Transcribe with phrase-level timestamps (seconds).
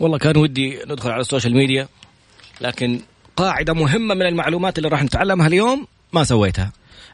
[0.00, 1.88] والله كان ودي ندخل على ال social media
[2.60, 3.00] لكن
[3.36, 6.72] قاعدة مهمة من المعلومات اللي راح نتعلمها اليوم ما سويتها.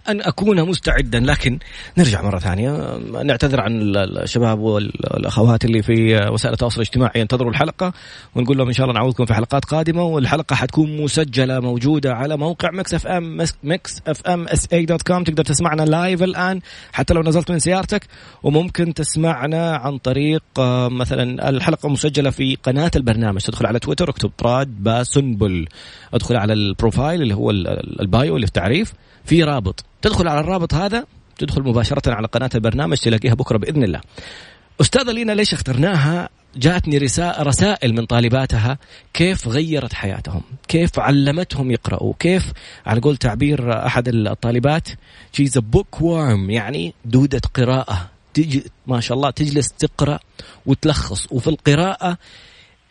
[0.08, 1.20] أن أكون مستعدا.
[1.20, 1.58] لكن
[1.98, 2.98] نرجع مرة ثانية.
[3.24, 7.92] نعتذر عن الشباب والأخوات اللي في وسائل التواصل الاجتماعي ينتظروا الحلقة.
[8.34, 10.02] ونقول لهم إن شاء الله نعوضكم في حلقات قادمة.
[10.02, 15.02] والحلقة حتكون مسجلة موجودة على موقع مكس إف إم مكس إف إم إس إي dot
[15.02, 15.24] com.
[15.24, 16.60] تقدر تسمعنا live الآن
[16.92, 18.06] حتى لو نزلت من سيارتك.
[18.42, 23.40] وممكن تسمعنا عن طريق آه، مثلا الحلقة مسجلة في قناة البرنامج.
[23.40, 25.66] تدخل على تويتر اكتب براد باسنبل.
[26.14, 28.92] ادخل على ال profile اللي هو ال bio اللي في التعريف.
[29.24, 29.75] في رابط.
[30.02, 31.06] تدخل على الرابط هذا
[31.38, 34.00] تدخل مباشرة على قناة البرنامج تلاقيها بكرة بإذن الله.
[34.80, 38.78] أستاذة لينا ليش اخترناها؟ جاتني رسائل من طالباتها.
[39.14, 42.52] كيف غيرت حياتهم؟ كيف علمتهم يقرأوا؟ كيف
[42.86, 44.88] على قول تعبير أحد الطالبات
[45.32, 48.10] شيز بوك وارم يعني دودة قراءة.
[48.34, 50.18] تجي ما شاء الله تجلس تقرأ
[50.66, 51.26] وتلخص.
[51.30, 52.18] وفي القراءة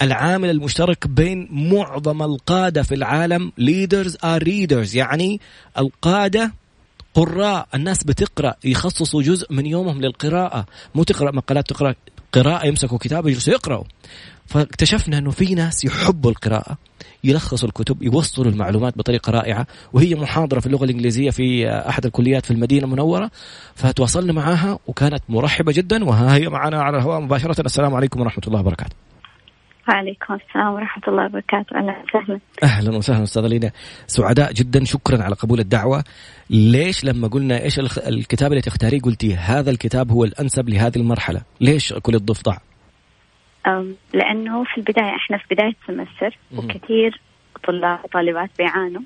[0.02, 4.95] العامل المشترك بين معظم القادة في العالم leaders are readers.
[4.95, 5.42] يعني
[5.77, 6.52] القادة
[7.16, 10.66] قراء الناس بتقرأ يخصصوا جزء من يومهم للقراءة.
[10.95, 11.95] مو تقرأ مقالات تقرأ
[12.33, 13.83] قراءة يمسكوا كتاب يجلسوا يقرأوا.
[14.45, 16.77] فاكتشفنا إنه في ناس يحبوا القراءة
[17.23, 22.52] يلخصوا الكتب يوصلوا المعلومات بطريقة رائعة وهي محاضرة في اللغة الإنجليزية في أحد الكليات في
[22.52, 23.31] المدينة المنورة.
[23.75, 27.61] فتواصلنا معها وكانت مرحبة جدا وها هي معنا على الهواء مباشرة.
[27.61, 28.95] السلام عليكم ورحمة الله وبركاته.
[29.89, 31.75] وعليكم السلام ورحمة الله وبركاته.
[31.78, 32.39] أهلا وسهلا.
[32.64, 33.72] أهلا وسهلا أستاذة لينا.
[34.08, 34.83] سعداء جدا.
[34.83, 36.03] شكرا على قبول الدعوة.
[36.50, 41.42] ليش لما قلنا إيش الكتاب اللي تختاريه قلتي هذا الكتاب هو الأنسب لهذه المرحلة.
[41.61, 42.58] ليش كل الضفدع
[44.14, 47.22] لأنه في البداية إحنا في بداية سمستر وكثير
[47.67, 49.02] طلاب وطالبات بيعانوا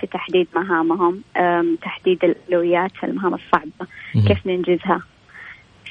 [0.00, 1.22] في تحديد مهامهم
[1.82, 3.86] تحديد الأولويات المهام الصعبة
[4.26, 5.02] كيف ننجزها.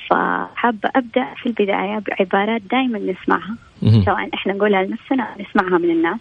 [0.09, 3.55] فحابة أبدأ في البداية بعبارات دائما نسمعها.
[4.05, 6.19] سواء إحنا نقولها لنفسنا أو نسمعها من الناس.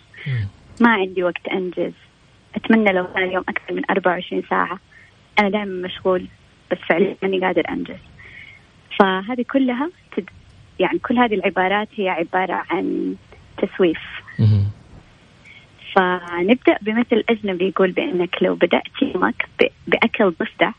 [0.81, 1.93] ما عندي وقت أنجز.
[2.55, 4.79] أتمنى لو كان اليوم أكثر من 24 ساعة.
[5.39, 6.27] أنا دائما مشغول
[6.71, 8.01] بس فعليا ماني قادر أنجز.
[8.99, 10.31] فهذه كلها تد...
[10.79, 13.15] يعني كل هذه العبارات هي عبارة عن
[13.59, 14.01] تسويف.
[15.95, 19.49] فنبدأ بمثل أجنبي يقول بأنك لو بدأت يومك
[19.87, 20.71] بأكل ضفدع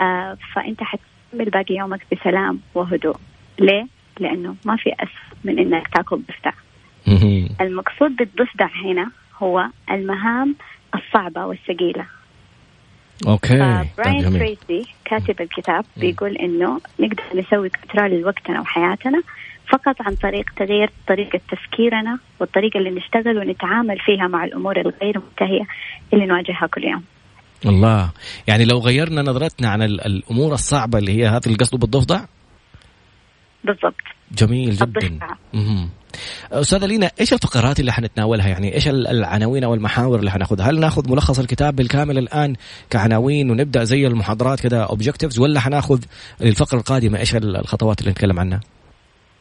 [0.00, 1.00] آه فأنت حت
[1.32, 3.16] تكمل باقي يومك بسلام وهدوء.
[3.58, 3.86] ليه؟
[4.20, 6.52] لأنه ما في أسوأ من إنك تأكل ضفدع
[7.60, 10.56] المقصود بالضفدع هنا هو المهام
[10.94, 12.06] الصعبة والثقيلة.
[13.26, 13.58] Okay.
[13.98, 19.22] براين طيب تريسي كاتب الكتاب بيقول إنه نقدر نسوي control لوقتنا وحياتنا
[19.68, 25.66] فقط عن طريق تغيير طريقة تفكيرنا والطريقة اللي نشتغل ونتعامل فيها مع الأمور الغير منتهية
[26.12, 27.04] اللي نواجهها كل يوم.
[27.66, 28.10] الله.
[28.46, 32.24] يعني لو غيرنا نظرتنا عن الأمور الصعبة اللي هي هذا القصد بالضفدع؟
[33.64, 33.94] بالضبط.
[34.32, 35.18] جميل جدا.
[36.52, 41.10] أستاذة لينا إيش الفقرات اللي حنتناولها؟ يعني إيش العناوين أو المحاور اللي حناخذها؟ هل ناخذ
[41.10, 42.56] ملخص الكتاب بالكامل الآن
[42.90, 46.04] كعناوين ونبدأ زي المحاضرات كذا اوبجكتيفز ولا حناخذ
[46.40, 48.60] الفقره القادمة إيش الخطوات اللي نتكلم عنها؟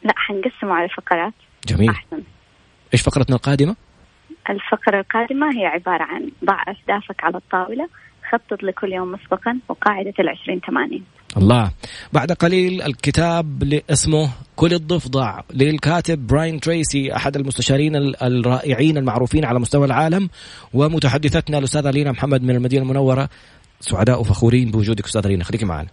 [0.04, 1.34] لا حنقسمه على فقرات.
[1.68, 1.90] جميل.
[1.90, 2.22] أحسن.
[2.94, 3.76] إيش فقرتنا القادمة؟
[4.50, 7.88] الفقرة القادمة هي عبارة عن ضع أهدافك على الطاولة
[8.32, 11.04] خطط لكل يوم مسبقا وقاعدة العشرين ثمانين
[11.38, 11.72] الله.
[12.14, 19.86] بعد قليل الكتاب اسمه كل الضفدع للكاتب براين تريسي أحد المستشارين الرائعين المعروفين على مستوى
[19.86, 20.30] العالم
[20.74, 23.30] ومتحدثتنا الأستاذة لينا محمد من المدينة المنورة.
[23.80, 25.88] سعداء وفخورين بوجودك أستاذة لينا خليكي معنا.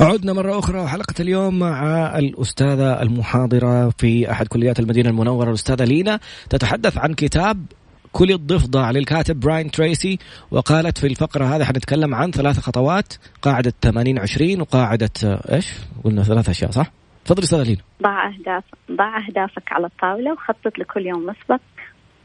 [0.00, 6.20] عدنا مرة أخرى وحلقة اليوم مع الأستاذة المحاضرة في أحد كليات المدينة المنورة الأستاذة لينا
[6.50, 7.66] تتحدث عن كتاب
[8.12, 10.18] كل الضفدع للكاتب براين تريسي
[10.50, 15.10] وقالت في الفقرة هذه حنتكلم عن ثلاث خطوات قاعدة 80 20 وقاعدة
[15.52, 15.72] إيش؟
[16.04, 16.86] قلنا ثلاث أشياء صح؟
[17.24, 21.60] تفضلي أستاذ لين ضع أهداف ضع أهدافك على الطاولة وخطط لكل يوم مسبق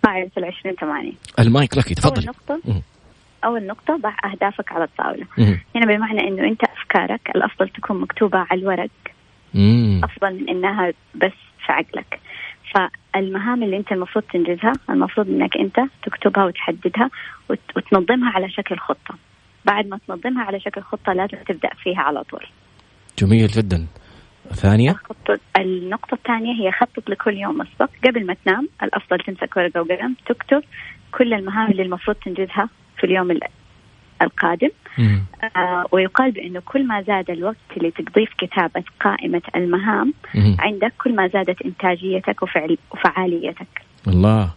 [0.04, 2.28] قاعدة ال 20 80 المايك لك تفضلي.
[2.28, 2.82] أول نقطة
[3.46, 5.26] أول نقطة ضع أهدافك على الطاولة.
[5.76, 8.90] هنا بمعنى أنه أنت أفكارك الأفضل تكون مكتوبة على الورق.
[9.54, 10.02] مم.
[10.04, 12.20] أفضل من أنها بس في عقلك.
[12.74, 17.10] فالمهام اللي انت المفروض تنجزها المفروض انك انت تكتبها وتحددها
[17.50, 19.16] وتنظمها على شكل خطة.
[19.66, 22.46] بعد ما تنظمها على شكل خطة لازم تبدأ فيها على طول.
[23.20, 23.88] جميل جدا.
[24.54, 24.96] ثانية؟
[25.58, 30.64] النقطة الثانية هي خطط لكل يوم مسبق قبل ما تنام الأفضل تمسك ورقة وقلم تكتب
[31.12, 33.32] كل المهام اللي المفروض تنجزها في اليوم
[34.22, 34.70] القادم.
[35.56, 40.56] آه ويقال بأنه كل ما زاد الوقت اللي تقضيه في كتابة قائمة المهام مم.
[40.60, 43.68] عندك كل ما زادت إنتاجيتك وفعل وفعاليتك.
[44.08, 44.54] الله.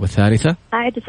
[0.00, 1.02] والثالثة؟ قاعدة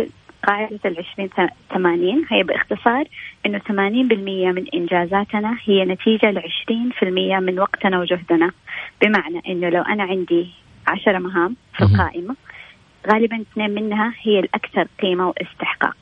[0.48, 1.30] قاعدة العشرين
[1.74, 2.26] ثمانين.
[2.30, 3.06] هي باختصار
[3.46, 8.52] أنه ثمانين بالمية من إنجازاتنا هي نتيجة لعشرين في المية من وقتنا وجهدنا.
[9.02, 10.48] بمعنى أنه لو أنا عندي
[10.88, 12.36] عشرة مهام في القائمة
[13.12, 15.98] غالبا اثنين منها هي الأكثر قيمة واستحقاق.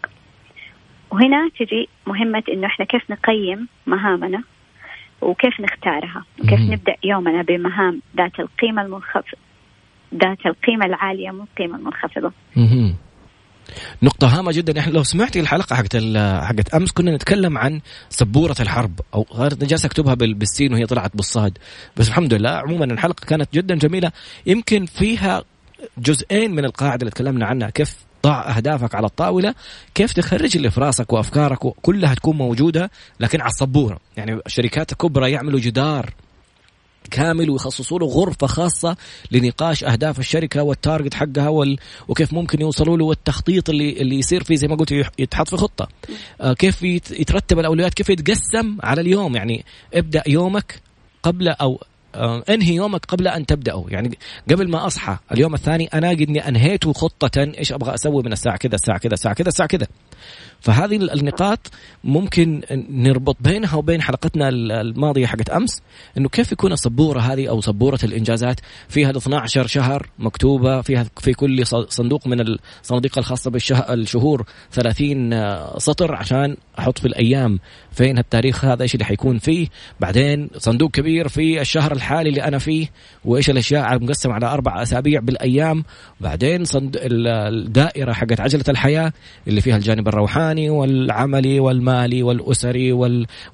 [1.13, 4.43] وهنا تجي مهمة إنه إحنا كيف نقيم مهامنا
[5.21, 6.73] وكيف نختارها وكيف مم.
[6.73, 9.37] نبدأ يومنا بمهام ذات القيمة المنخفضة
[10.13, 12.31] ذات القيمة العالية مو القيمة المنخفضة.
[12.55, 12.95] مم.
[14.03, 14.79] نقطة هامة جدا.
[14.79, 15.95] إحنا لو سمعتي الحلقة حقت
[16.43, 19.25] حقت أمس كنا نتكلم عن سبورة الحرب أو
[19.61, 21.57] جالس أكتبها بالسين وهي طلعت بالصاد
[21.97, 24.11] بس الحمد لله عموما الحلقة كانت جدا جميلة.
[24.45, 25.43] يمكن فيها
[25.97, 27.69] جزئين من القاعدة اللي تكلمنا عنها.
[27.69, 29.55] كيف ضع أهدافك على الطاولة
[29.95, 35.31] كيف تخرج اللي في راسك وأفكارك كلها تكون موجودة لكن على السبورة؟ يعني الشركات الكبرى
[35.31, 36.13] يعملوا جدار
[37.11, 38.97] كامل ويخصصوا له غرفة خاصة
[39.31, 41.77] لنقاش أهداف الشركة والتارجت حقها وال...
[42.07, 45.87] وكيف ممكن يوصلوا له والتخطيط اللي اللي يصير فيه زي ما قلت يتحط في خطة.
[46.41, 50.81] آه كيف يترتب الأولويات كيف يتقسم على اليوم؟ يعني ابدأ يومك
[51.23, 51.83] قبل أو
[52.49, 53.85] انهي يومك قبل أن تبدأه.
[53.89, 54.17] يعني
[54.51, 58.57] قبل ما أصحى اليوم الثاني أنا قد إني انهيته خطة إيش أبغى أسوي من الساعة
[58.57, 59.87] كذا الساعة كذا الساعة كذا الساعة كذا.
[60.59, 61.71] فهذه النقاط
[62.03, 65.81] ممكن نربط بينها وبين حلقتنا الماضية حقت أمس
[66.17, 68.59] إنه كيف يكون السبوره هذه أو سبوره الإنجازات؟
[68.89, 76.15] فيها ال 12 شهر مكتوبة فيها في كل صندوق من الصناديق الخاصة بالشهور 30 سطر
[76.15, 77.59] عشان أحط في الأيام
[77.91, 79.67] فين التاريخ هذا؟ إيش اللي حيكون فيه؟
[79.99, 82.87] بعدين صندوق كبير في الشهر الحالي اللي أنا فيه
[83.25, 85.83] وإيش الأشياء مقسم على أربع أسابيع بالأيام.
[86.21, 89.13] بعدين صند الدائرة حقت عجلة الحياة
[89.47, 92.91] اللي فيها الجانب الروحاني والعملي والمالي والأسري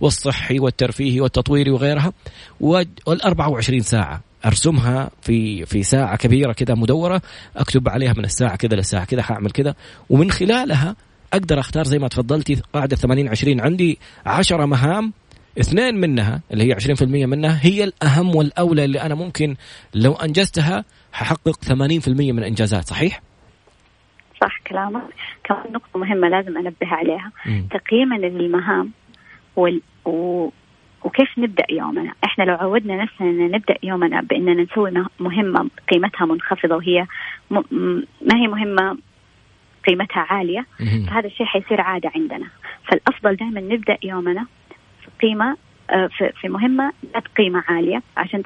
[0.02, 2.14] والصحي والترفيهي والتطويري وغيرها.
[2.60, 4.22] وال 24 ساعة.
[4.46, 7.22] أرسمها في في ساعة كبيرة كذا مدورة.
[7.58, 9.76] أكتب عليها من الساعة كذا للساعة كذا حاعمل كذا
[10.10, 10.96] ومن خلالها
[11.34, 15.14] أقدر أختار زي ما تفضلتي قاعدة 80 20 عندي 10 مهام
[15.60, 19.56] اثنين منها اللي هي 20% منها هي الأهم والأولى اللي أنا ممكن
[19.96, 21.74] لو أنجزتها ححقق 80%
[22.10, 23.22] من الإنجازات صحيح؟
[24.42, 25.02] صح كلامك.
[25.44, 27.32] كمان نقطة مهمة لازم أنبه عليها.
[27.46, 27.62] م.
[27.72, 28.92] تقييما للمهام
[29.56, 29.82] وال...
[30.06, 30.50] و...
[31.04, 32.14] وكيف نبدأ يومنا.
[32.26, 37.06] إحنا لو عودنا نفسنا أن نبدأ يومنا بأننا نسوي مهمة قيمتها منخفضة وهي
[37.52, 37.56] م...
[38.22, 38.98] ما هي مهمة
[39.88, 40.66] قيمتها عالية
[41.08, 42.48] فهذا الشيء حيصير عادة عندنا.
[42.88, 44.46] فالأفضل دائما نبدأ يومنا
[45.20, 45.58] في قيمة
[45.92, 46.10] آه،
[46.42, 48.02] في مهمة ذات قيمة عالية.
[48.18, 48.44] عشان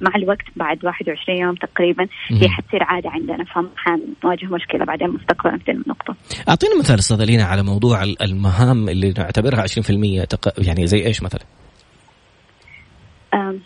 [0.00, 3.44] مع الوقت بعد 21 يوم تقريبا هي حتصير عادة عندنا.
[3.44, 6.16] فحنواجه مشكلة بعدين مستقبلا في النقطة.
[6.48, 10.66] أعطينا مثال أستاذ لينا على موضوع المهام اللي نعتبرها 20% تق...
[10.66, 11.42] يعني زي إيش مثلا؟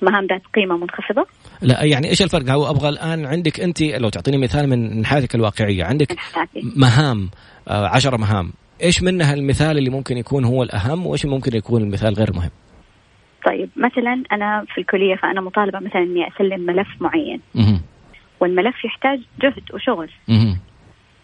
[0.02, 1.26] مهام ذات قيمة منخفضة.
[1.62, 5.84] لا يعني إيش الفرق؟ هو أبغى الآن عندك أنت لو تعطيني مثال من حياتك الواقعية
[5.84, 6.16] عندك
[6.76, 7.30] مهام
[7.68, 8.52] آه، عشرة مهام.
[8.82, 12.50] إيش منها المثال اللي ممكن يكون هو الأهم وإيش ممكن يكون المثال غير مهم؟
[13.47, 17.41] طيب مثلا أنا في الكلية فأنا مطالبة مثلا إني أسلم ملف معين.
[18.41, 20.11] والملف يحتاج جهد وشغل.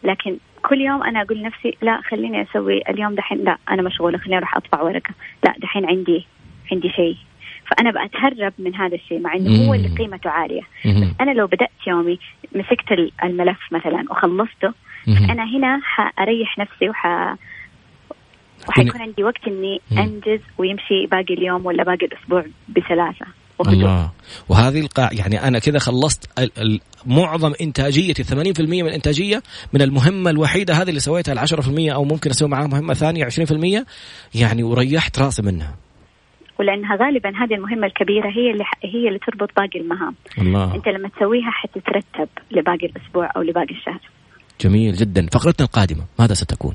[0.04, 4.36] لكن كل يوم أنا أقول لنفسي لا خليني أسوي اليوم دحين لا أنا مشغولة خليني
[4.36, 5.14] أروح أطبع ورقة.
[5.44, 6.26] لا دحين عندي
[6.72, 7.16] عندي شيء.
[7.66, 10.62] فأنا بتهرب من هذا الشيء مع إنه هو اللي قيمته عالية.
[10.84, 12.18] بس أنا لو بدأت يومي
[12.54, 14.72] مسكت الملف مثلا وخلصته
[15.08, 17.06] أنا هنا حأريح نفسي وح
[18.68, 23.26] وحيكون عندي وقت إني أنجز ويمشي باقي اليوم ولا باقي الأسبوع بسلاسه
[23.60, 24.10] الله.
[24.48, 26.50] وهذه القاع يعني أنا كذا خلصت
[27.06, 32.30] معظم إنتاجيتي 80% من الانتاجيه من المهمة الوحيدة هذه اللي سويتها ال 10% أو ممكن
[32.30, 33.84] أسوي معاها مهمة ثانية 20%
[34.34, 35.74] يعني وريحت راسي منها.
[36.58, 40.14] ولأنها غالبا هذه المهمة الكبيرة هي اللي هي اللي تربط باقي المهام.
[40.38, 40.74] الله.
[40.74, 44.00] أنت لما تسويها حتترتب لباقي الأسبوع أو لباقي الشهر.
[44.60, 45.26] جميل جدا.
[45.32, 46.74] فقرتنا القادمة ماذا ستكون؟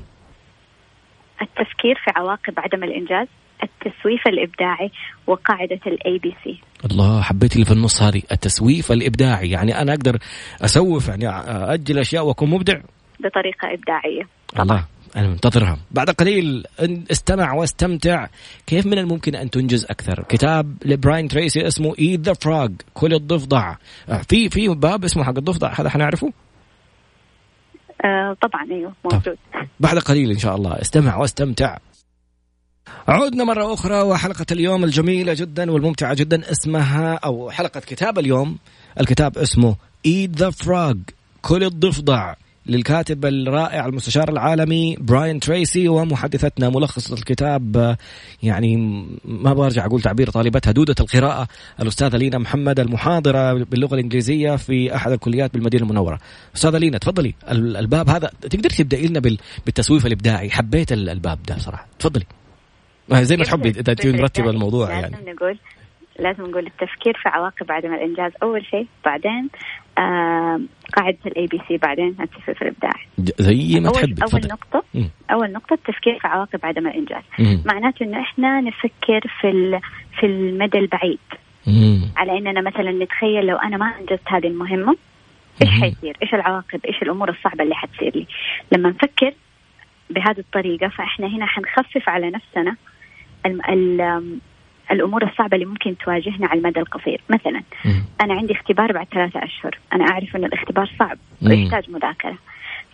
[1.42, 3.28] التفكير في عواقب عدم الإنجاز
[3.62, 4.90] التسويف الإبداعي
[5.26, 6.60] وقاعدة ال ABC
[6.90, 8.22] الله حبيت اللي في النص هذه.
[8.32, 9.50] التسويف الإبداعي.
[9.50, 10.18] يعني أنا أقدر
[10.60, 11.28] أسوف يعني
[11.74, 12.80] أجل أشياء وأكون مبدع؟
[13.20, 14.22] بطريقة إبداعية.
[14.54, 14.62] طبعا.
[14.62, 14.84] الله
[15.16, 15.78] أنا منتظرها.
[15.90, 16.66] بعد قليل
[17.10, 18.26] استمع واستمتع.
[18.66, 23.74] كيف من الممكن أن تنجز أكثر؟ كتاب لبراين تريسي اسمه Eat the Frog كل الضفدع.
[24.08, 26.32] آه، في في باب اسمه حق الضفدع هذا حنعرفه؟
[28.04, 29.38] آه طبعا أيوه موجود.
[29.80, 30.80] بعد قليل إن شاء الله.
[30.80, 31.78] استمع واستمتع.
[33.08, 36.50] عودنا مرة أخرى وحلقة اليوم الجميلة جدا والممتعة جدا.
[36.50, 38.58] اسمها أو حلقة كتاب اليوم
[39.00, 39.76] الكتاب اسمه
[40.08, 40.98] Eat the Frog
[41.42, 42.34] كل الضفدع.
[42.66, 47.96] للكاتب الرائع المستشار العالمي براين تريسي ومحدثتنا ملخص الكتاب
[48.42, 48.76] يعني
[49.24, 51.48] ما برجع أقول تعبير طالبتها دودة القراءة
[51.80, 56.18] الأستاذة لينا محمد المحاضرة باللغة الإنجليزية في أحد الكليات بالمدينة المنورة.
[56.56, 57.34] أستاذة لينا تفضلي.
[57.50, 59.20] الباب هذا تقدر تبداي لنا
[59.66, 61.86] بالتسويف الإبداعي؟ حبيت الباب ده صراحة.
[61.98, 62.24] تفضلي.
[63.12, 65.16] زي ما تحبي إذا مرتبه الموضوع يعني.
[65.32, 65.58] نقول
[66.18, 68.32] لازم نقول التفكير في عواقب عدم الإنجاز.
[68.42, 69.48] أول شيء بعدين
[70.96, 73.06] قاعدة ال ABC بعدين التسويف الابداعي
[73.38, 75.10] زي ما أول تحبي أول نقطة مم.
[75.30, 77.22] أول نقطة التفكير في عواقب عدم الإنجاز.
[77.64, 79.80] معناته إنه إحنا نفكر في
[80.20, 81.18] في المدى البعيد
[81.66, 82.00] مم.
[82.16, 84.96] على إننا مثلا نتخيل لو أنا ما أنجزت هذه المهمة
[85.62, 88.26] إيش حيصير؟ إيش العواقب؟ إيش الأمور الصعبة اللي حتصير لي؟
[88.72, 89.34] لما نفكر
[90.10, 92.76] بهذه الطريقة فإحنا هنا حنخفف على نفسنا
[94.92, 97.20] الأمور الصعبة اللي ممكن تواجهنا على المدى القصير.
[97.30, 98.04] مثلا مم.
[98.20, 99.78] أنا عندي اختبار بعد ثلاثة أشهر.
[99.92, 102.38] أنا أعرف إن الاختبار صعب ويحتاج مذاكرة.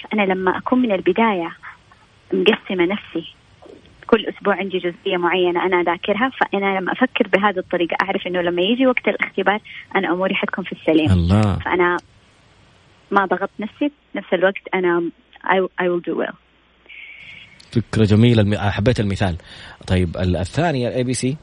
[0.02, 1.50] فأنا لما أكون من البداية
[2.32, 3.34] مقسمة نفسي
[4.06, 8.62] كل أسبوع عندي جزئية معينة أنا أذاكرها فأنا لما أفكر بهذه الطريقة أعرف إنه لما
[8.62, 9.60] يجي وقت الاختبار
[9.96, 11.10] أنا أموري حتكون في السليم.
[11.10, 11.58] الله.
[11.58, 11.96] فأنا
[13.10, 15.02] ما ضغطت نفسي نفس الوقت أنا
[15.44, 16.34] I, I will do well.
[17.72, 19.36] فكرة جميلة حبيت المثال.
[19.86, 21.36] طيب الثانية الاي بي سي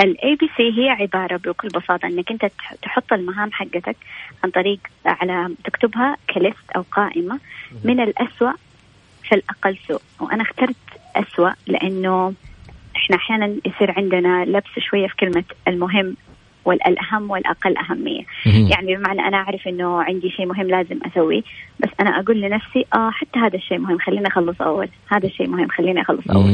[0.00, 2.50] الاي بي سي هي عبارة بكل بساطة إنك أنت
[2.82, 3.96] تحط المهام حقتك
[4.44, 7.38] عن طريق على تكتبها ك list أو قائمة.
[7.84, 8.52] من الأسوأ
[9.28, 10.00] في الأقل سوء.
[10.20, 10.76] وأنا اخترت
[11.16, 12.32] أسوأ لأنه
[12.96, 16.16] إحنا أحيانا يصير عندنا لبس شوية في كلمة المهم
[16.64, 18.22] والاهم والأقل أهمية.
[18.70, 21.42] يعني بمعنى أنا أعرف إنه عندي شيء مهم لازم أسويه
[21.80, 24.88] بس أنا أقول لنفسي آه حتى هذا الشيء مهم خليني أخلص أول.
[25.08, 26.44] هذا الشيء مهم خليني أخلص أول.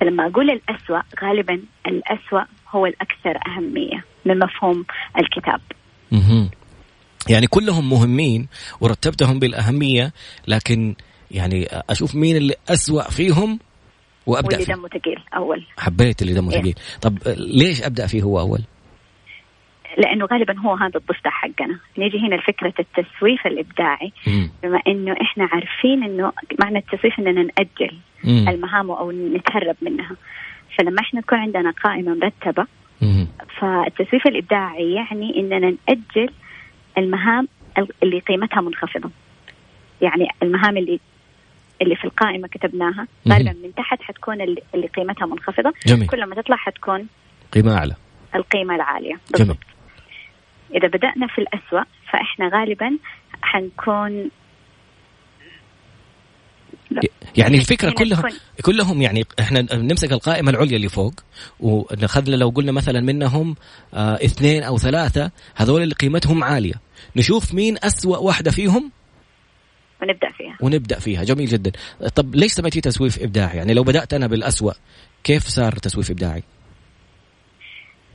[0.00, 4.84] فلما أقول الأسوأ غالبا الأسوأ هو الأكثر أهمية من مفهوم
[5.18, 5.60] الكتاب.
[7.28, 8.48] يعني كلهم مهمين
[8.80, 10.12] ورتبتهم بالأهمية
[10.48, 10.94] لكن
[11.30, 13.58] يعني أشوف مين اللي أسوأ فيهم
[14.26, 15.64] وأبدأ واللي دمه ثقيل أول.
[15.78, 17.00] حبيت اللي دمه ثقيل إيه.
[17.02, 18.60] طب ليش أبدأ فيه هو أول؟
[19.98, 21.78] لأنه غالبا هو هذا الضفدع حقنا.
[21.98, 24.12] نيجي هنا لفكرة التسويف الإبداعي.
[24.62, 28.48] بما إنه إحنا عارفين إنه معنى التسويف إننا نأجل مم.
[28.48, 30.16] المهام أو نتهرب منها.
[30.78, 32.66] فلما إحنا تكون عندنا قائمة مرتبة
[33.60, 35.58] فالتسويف الإبداعي يعني إننا
[35.88, 36.30] نأجل
[36.98, 37.48] المهام
[38.02, 39.10] اللي قيمتها منخفضة.
[40.02, 41.00] يعني المهام اللي
[41.82, 45.72] اللي في القائمة كتبناها غالبا من تحت حتكون اللي قيمتها منخفضة.
[45.86, 46.08] جميل.
[46.08, 47.06] كل ما تطلع حتكون
[47.52, 47.94] قيمة أعلى.
[48.34, 49.14] القيمة العالية.
[49.30, 49.56] بالضبط.
[49.56, 49.70] جميل
[50.74, 52.98] إذا بدأنا في الأسوأ فإحنا غالبا
[53.42, 54.30] حنكون
[57.36, 58.22] يعني الفكرة كلها
[58.62, 61.14] كلهم يعني إحنا نمسك القائمة العليا اللي فوق
[61.60, 63.56] وناخذ لو قلنا مثلا منهم
[63.94, 66.74] آه اثنين أو ثلاثة هذول اللي قيمتهم عالية.
[67.16, 68.90] نشوف مين أسوأ واحدة فيهم؟
[70.02, 70.56] ونبدأ فيها.
[70.60, 71.24] ونبدأ فيها.
[71.24, 71.72] جميل جدا.
[72.14, 74.72] طب ليش سميتي تسويف إبداعي؟ يعني لو بدأت أنا بالأسوأ
[75.24, 76.42] كيف صار تسويف إبداعي؟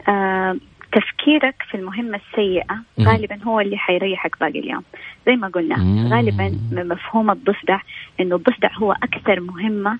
[0.07, 0.57] آه
[0.95, 4.83] تفكيرك في المهمة السيئة غالبا هو اللي حيريحك باقي اليوم.
[5.25, 5.75] زي ما قلنا
[6.15, 7.79] غالبا من مفهوم الضفدع
[8.19, 9.99] إنه الضفدع هو أكثر مهمة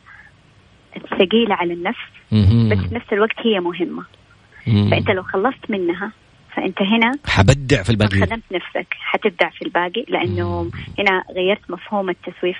[1.10, 2.08] ثقيلة على النفس
[2.72, 4.04] بس في نفس الوقت هي مهمة.
[4.92, 6.12] فأنت لو خلصت منها
[6.56, 8.20] فأنت هنا حبدع في الباقي.
[8.22, 12.58] خدمت نفسك حتبدع في الباقي لأنه هنا غيرت مفهوم التسويف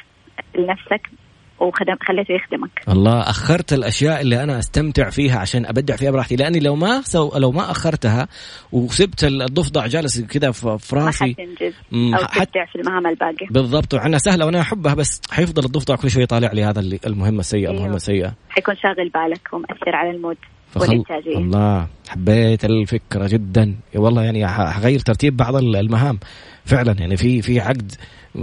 [0.56, 1.10] لنفسك.
[1.60, 2.70] وخدم خليته يخدمك.
[2.90, 6.36] الله أخرت الأشياء اللي أنا أستمتع فيها عشان أبدع فيها براحتي.
[6.36, 8.28] لأني لو ما سو لو ما أخرتها
[8.72, 12.48] وسبت الضفدع جالس كذا في راسي ما حتنجز أو حت...
[12.48, 13.48] تبدع في المهام الباقية.
[13.52, 13.94] بالضبط.
[13.94, 17.62] وعنها سهلة وأنا أحبها بس حيفضل الضفدع كل شوي يطالع لي هذا اللي المهمة السيئة
[17.62, 17.78] أيوه.
[17.78, 18.34] المهمة السيئة.
[18.50, 20.38] حيكون شاغل بالك ومأثر على المود
[20.72, 21.04] فخل...
[21.28, 23.76] الله حبيت الفكرة جدا.
[23.96, 26.20] والله يعني حغير ترتيب بعض المهام.
[26.66, 27.92] فعلا يعني في في عقد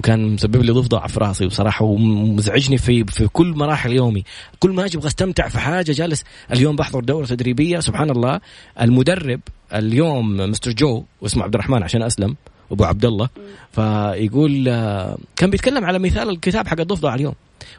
[0.03, 4.25] كان مسبب لي ضفدع في راسي بصراحة ومزعجني في في كل مراحل يومي.
[4.59, 8.41] كل ما أجي أبغى أستمتع في حاجة جالس اليوم بحضر دورة تدريبية سبحان الله.
[8.81, 9.41] المدرب
[9.75, 12.37] اليوم مستر جو واسمه عبد الرحمن عشان أسلم
[12.73, 13.29] أبو عبد الله.
[13.73, 17.35] فيقول آه، كان بيتكلم على مثال الكتاب حق الضفدع اليوم.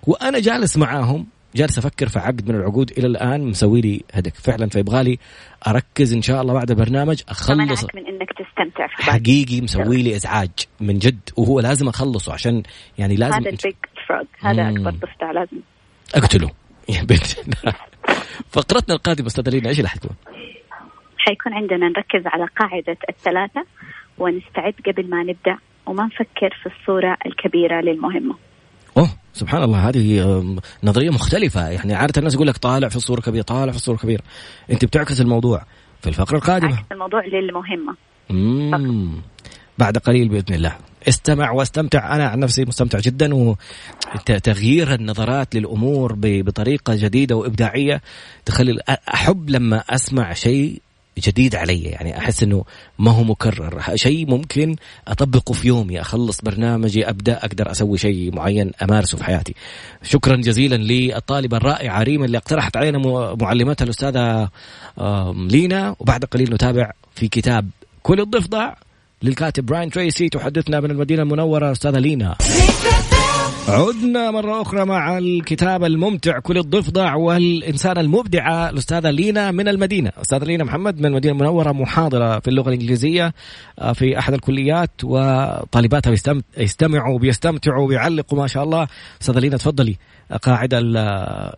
[0.08, 4.70] وأنا جالس معاهم جالس أفكر في عقد من العقود إلى الآن مسوي لي هدك فعلا
[4.70, 5.20] فيبغى لي
[5.68, 10.52] أركز إن شاء الله بعد البرنامج أخلص من إنك تستمتع في حقيقي مسوي لي إزعاج
[10.82, 12.64] من جد وهو لازم أخلصه عشان
[12.98, 13.76] يعني لازم هذا البيج
[14.08, 15.58] فروغ هذا أكبر ضفدع لازم.
[16.16, 16.52] أقتله.
[16.90, 17.26] يا بنت
[18.54, 20.16] فقرتنا القادمة أستاذ لينا إيش اللي حتكون؟
[21.18, 23.66] حيكون عندنا نركز على قاعدة الثلاثة
[24.18, 28.36] ونستعد قبل ما نبدأ وما نفكر في الصورة الكبيرة للمهمة.
[29.34, 30.44] سبحان الله هذه
[30.84, 31.70] نظرية مختلفة.
[31.70, 34.24] يعني عادة الناس يقول لك طالع في الصورة كبيرة طالع في الصورة كبيرة.
[34.72, 35.66] أنت بتعكس الموضوع
[36.02, 36.78] في الفقرة القادمة.
[36.78, 37.96] عكس الموضوع للمهمة.
[39.78, 40.76] بعد قليل بإذن الله.
[41.08, 42.16] استمع واستمتع.
[42.16, 48.02] أنا عن نفسي مستمتع جدا وتغيير النظرات للأمور بطريقة جديدة وإبداعية
[48.46, 48.80] تخلي
[49.14, 50.82] أحب لما أسمع شيء
[51.20, 51.84] جديد علي.
[51.84, 52.64] يعني أحس إنه
[53.00, 53.82] ما هو مكرر.
[53.96, 54.76] شيء ممكن
[55.08, 59.56] أطبقه في يومي أخلص برنامجي أبدأ أقدر أسوي شيء معين أمارسه في حياتي.
[60.04, 62.98] شكرا جزيلا للطالبة الرائعة ريما اللي اقترحت علينا
[63.42, 64.50] معلمتها الأستاذة
[65.36, 65.96] لينا.
[66.00, 67.70] وبعد قليل نتابع في كتاب
[68.04, 68.74] كل الضفدع
[69.24, 70.30] للكاتب براين تريسي.
[70.30, 72.36] تحدثنا من المدينة المنورة أستاذة لينا.
[73.68, 80.12] عدنا مرة أخرى مع الكتاب الممتع كل الضفدع والإنسانة المبدعة الأستاذة لينا من المدينة.
[80.22, 83.34] أستاذة لينا محمد من المدينة المنورة محاضرة في اللغة الإنجليزية
[83.80, 86.14] آه، في أحد الكليات وطالباتها
[86.58, 88.88] يستمعوا وبيستمتعوا وبيعلقوا ما شاء الله.
[89.22, 89.96] أستاذة لينا تفضلي.
[90.44, 90.78] قاعدة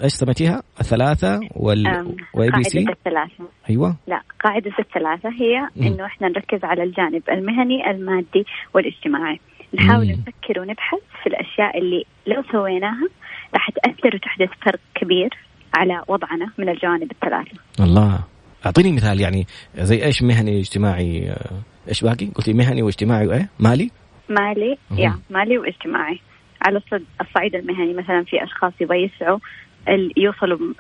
[0.03, 3.49] إيش سميتيها؟ الثلاثة وال ABC؟ قاعدة الثلاثة.
[3.69, 3.95] أيوه.
[4.07, 9.39] لا قاعدة الثلاثة هي إنه إحنا نركز على الجانب المهني المادي والاجتماعي.
[9.73, 10.11] نحاول مم.
[10.11, 13.07] نفكر ونبحث في الأشياء اللي لو سويناها
[13.53, 15.29] راح تأثر وتحدث فرق كبير
[15.77, 17.57] على وضعنا من الجوانب الثلاثة.
[17.79, 18.19] الله
[18.65, 23.91] أعطيني مثال يعني زي إيش مهني اجتماعي آه، إيش باقي؟ قلتي مهني واجتماعي وإيه؟ مالي؟
[24.29, 26.19] مالي يا مالي واجتماعي
[26.61, 26.81] على
[27.21, 29.39] الصعيد المهني مثلا في أشخاص يبغى يسعوا
[30.17, 30.73] يوصلوا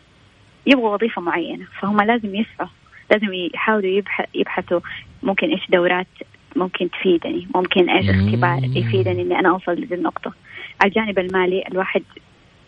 [0.65, 2.69] يبغوا وظيفة معينة فهم لازم يسعوا
[3.11, 4.01] لازم يحاولوا
[4.33, 4.79] يبحثوا
[5.23, 6.07] ممكن إيش دورات
[6.55, 10.33] ممكن تفيدني ممكن إيش اختبار يفيدني إني أنا أوصل لذي النقطة.
[10.81, 12.03] على الجانب المالي الواحد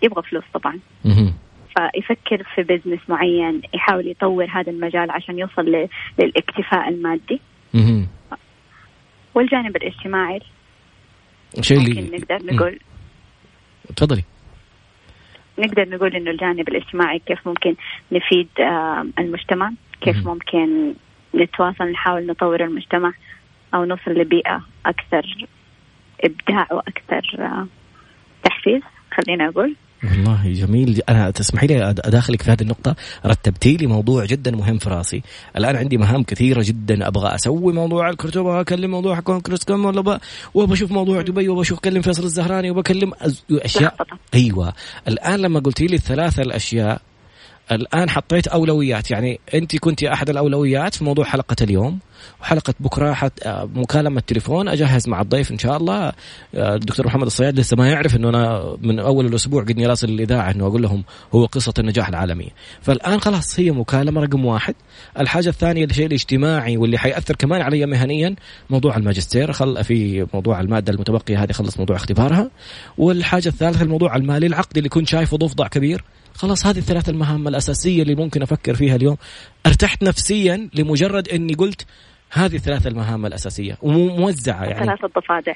[0.04, 0.80] يبغى فلوس طبعا.
[1.78, 5.88] فيفكر في بزنس معين يحاول يطور هذا المجال عشان يوصل
[6.20, 7.42] للاكتفاء المادي.
[9.36, 10.40] والجانب الاجتماعي.
[11.62, 12.80] شيء اللي ممكن نقدر نقول
[13.96, 14.24] تفضلي.
[15.60, 17.76] نقدر نقول إنه الجانب الاجتماعي كيف ممكن
[18.12, 18.48] نفيد
[19.20, 20.94] المجتمع كيف ممكن
[21.36, 23.14] نتواصل نحاول نطور المجتمع.
[23.78, 25.48] أو نوصل لبيئة أكثر
[26.24, 27.68] إبداع وأكثر آه،
[28.44, 28.82] تحفيز
[29.12, 29.76] خلينا أقول.
[30.04, 31.02] والله جميل.
[31.10, 32.96] أنا تسمحي لي أداخلك في هذه النقطة.
[33.26, 35.22] رتبتي لي موضوع جدا مهم في رأسي.
[35.58, 37.08] الآن عندي مهام كثيرة جدا.
[37.08, 40.20] أبغى أسوي موضوع الكرتون أبغى أكلم موضوع حكون كريس كم ولا
[40.54, 43.12] وبشوف موضوع دبي وبشوف أكلم فيصل الزهراني وبكلم
[43.52, 43.96] أشياء.
[44.34, 44.74] أيوه.
[45.08, 47.02] الآن لما قلتي لي الثلاثة الأشياء
[47.72, 49.12] الآن حطيت أولويات.
[49.12, 52.00] يعني أنت كنت أحد الأولويات في موضوع حلقة اليوم.
[52.42, 54.68] وحلقة بكرة حت آه، مكالمة تليفون.
[54.68, 56.12] أجهز مع الضيف إن شاء الله.
[56.56, 60.52] آه، الدكتور محمد الصياد لسه ما يعرف إنه أنا من أول الأسبوع قد راسل الإذاعة
[60.52, 61.04] إنه أقول لهم
[61.36, 62.50] هو قصة النجاح العالميه
[62.82, 64.76] فالآن خلاص هي مكالمة رقم واحد.
[65.20, 68.36] الحاجة الثانية الشيء الاجتماعي واللي حيأثر كمان علي مهنيا
[68.70, 69.52] موضوع الماجستير.
[69.52, 72.52] خل في موضوع المادة المتبقية هذه خلص موضوع اختبارها.
[72.98, 76.04] والحاجة الثالثة الموضوع المالي العقد اللي كنت شايفه ضفدع كبير.
[76.38, 79.18] خلاص هذه الثلاث المهام الأساسية اللي ممكن أفكر فيها اليوم.
[79.66, 81.86] ارتحت نفسيا لمجرد أني قلت
[82.32, 84.86] هذه الثلاث المهام الأساسية وموزعة يعني.
[84.86, 85.54] ثلاثة ضفادع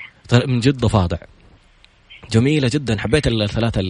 [0.47, 1.17] من جد ضفادع.
[2.31, 2.99] جميلة جدا.
[2.99, 3.81] حبيت الثلاثة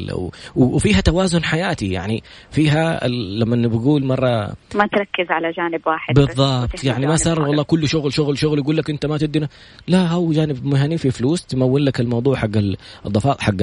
[0.56, 1.92] وفيها توازن حياتي.
[1.92, 6.84] يعني فيها لما بقول مرة ما تركز على جانب واحد بالضبط.
[6.84, 9.48] يعني ما صار والله كله شغل شغل شغل يقول لك أنت ما تدينا.
[9.88, 12.58] لا هو جانب مهني في فلوس تمول لك الموضوع حق
[13.06, 13.56] الضفاء حق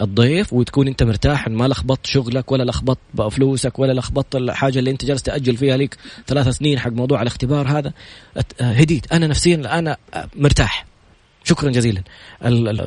[0.00, 1.48] الضيف وتكون أنت مرتاح.
[1.48, 2.98] ما لخبطت شغلك ولا لخبطت
[3.30, 5.96] فلوسك ولا لخبطت الحاجة اللي أنت جالس تأجل فيها لك
[6.26, 7.92] ثلاث سنين حق موضوع الاختبار هذا.
[8.60, 9.12] هديت.
[9.12, 9.96] أنا نفسيا أنا
[10.36, 10.86] مرتاح.
[11.48, 12.02] شكرا جزيلا.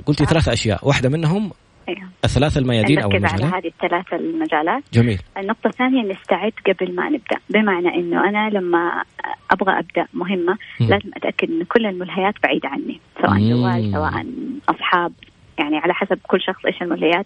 [0.06, 0.88] قلتي ثلاث أشياء.
[0.88, 1.52] واحدة منهم
[1.90, 2.10] أيوه.
[2.24, 4.84] الثلاث الميادين أو المجالات على هذه الثلاث المجالات.
[4.94, 5.20] جميل.
[5.38, 9.04] النقطة الثانية نستعد قبل ما نبدأ بمعنى إنه أنا لما
[9.52, 10.84] أبغى أبدأ مهمة م.
[10.84, 14.26] لازم أتأكد إن كل الملهيات بعيدة عني سواء جوال سواء
[14.70, 15.14] أصحاب
[15.60, 17.26] يعني على حسب كل شخص إيش الملهيات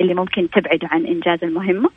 [0.00, 1.90] اللي ممكن تبعده عن إنجاز المهمة.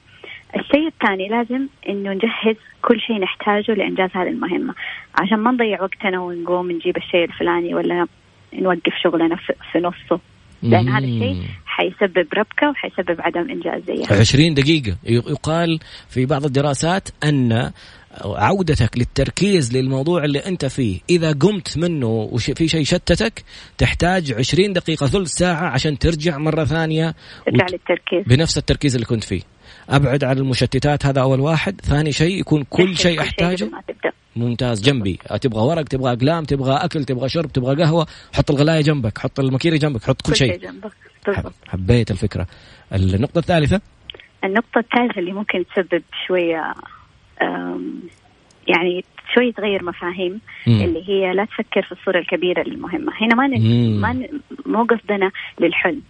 [0.56, 4.74] الشيء الثاني لازم إنه نجهز كل شيء نحتاجه لإنجاز هذه المهمة.
[5.22, 8.08] عشان ما نضيع وقتنا ونقوم نجيب الشيء الفلاني ولا
[8.54, 9.36] نوقف شغلنا
[9.72, 10.20] في نصه.
[10.64, 14.98] لأن هذا الشيء حيسبب ربكة وحيسبب عدم انجازيه 20 دقيقة.
[15.04, 17.72] يقال في بعض الدراسات أن
[18.26, 23.44] عودتك للتركيز للموضوع اللي أنت فيه إذا قمت منه وفي شيء شتتك
[23.78, 27.72] تحتاج 20 دقيقة ثلث ساعة عشان ترجع مرة ثانية ترجع وت...
[27.72, 28.26] للتركيز.
[28.28, 29.42] بنفس التركيز اللي كنت فيه.
[29.90, 31.82] أبعد عن المشتتات هذا أول واحد.
[31.82, 33.70] ثاني شيء يكون كل شيء أحتاجه.
[34.36, 35.20] ممتاز جنبي.
[35.42, 39.78] تبغى ورق تبغى أقلام تبغى أكل تبغى شرب تبغى قهوة حط الغلاية جنبك حط المكيره
[39.78, 40.58] جنبك حط كل, شيء.
[40.58, 40.92] جنبك
[41.68, 42.48] حبيت الفكرة.
[42.94, 43.82] النقطة الثالثة؟
[44.44, 46.74] النقطة الثالثة اللي ممكن تسبب شوية
[48.68, 49.04] يعني
[49.36, 50.82] شوي تغير مفاهيم مم.
[50.82, 54.00] اللي هي لا تفكر في الصورة الكبيرة للمهمة هنا ما ن...
[54.02, 54.40] ما ن...
[54.66, 56.02] مو قصدنا للحلم.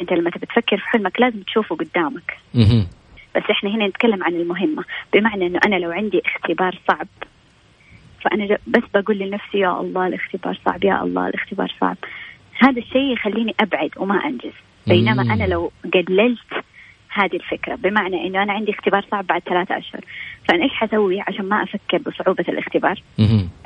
[0.00, 2.36] أنت لما تبي تفكر في حلمك لازم تشوفه قدامك.
[2.54, 2.86] مم.
[3.36, 4.84] بس إحنا هنا نتكلم عن المهمة.
[5.12, 7.08] بمعنى إنه أنا لو عندي اختبار صعب
[8.26, 11.96] فأنا بس بقول لنفسي يا الله الاختبار صعب يا الله الاختبار صعب
[12.58, 14.52] هذا الشيء يخليني أبعد وما أنجز
[14.86, 15.22] بينما.
[15.22, 16.64] أنا لو قللت
[17.08, 20.00] هذه الفكرة بمعنى إنه أنا عندي اختبار صعب بعد ثلاثة أشهر
[20.48, 23.02] فأنا إيش حسوي عشان ما أفكر بصعوبة الاختبار.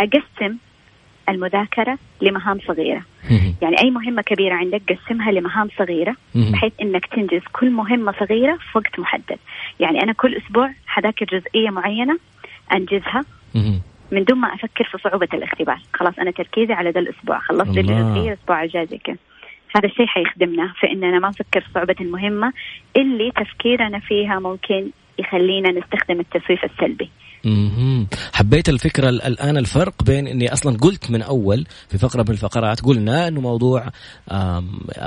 [0.00, 0.56] أقسم
[1.28, 3.02] المذاكرة لمهام صغيرة.
[3.62, 6.16] يعني أي مهمة كبيرة عندك قسمها لمهام صغيرة.
[6.52, 9.38] بحيث إنك تنجز كل مهمة صغيرة في وقت محدد
[9.80, 12.18] يعني أنا كل أسبوع حذاكر جزئية معينة
[12.72, 13.80] أنجزها مهم.
[14.12, 17.80] من دون ما أفكر في صعوبة الاختبار خلاص أنا تركيزي على ذا الأسبوع خلصت الله.
[17.80, 19.16] الجزئية الأسبوع الجاي زي كذا
[19.76, 22.52] هذا الشيء حيخدمنا في إننا ما نفكر في صعوبة المهمة
[22.96, 27.10] اللي تفكيرنا فيها ممكن يخلينا نستخدم التسويف السلبي
[27.44, 28.06] مهم.
[28.34, 32.80] حبيت الفكرة ال- الآن الفرق بين أني أصلا قلت من أول في فقرة من الفقرات
[32.80, 33.86] قلنا أنه موضوع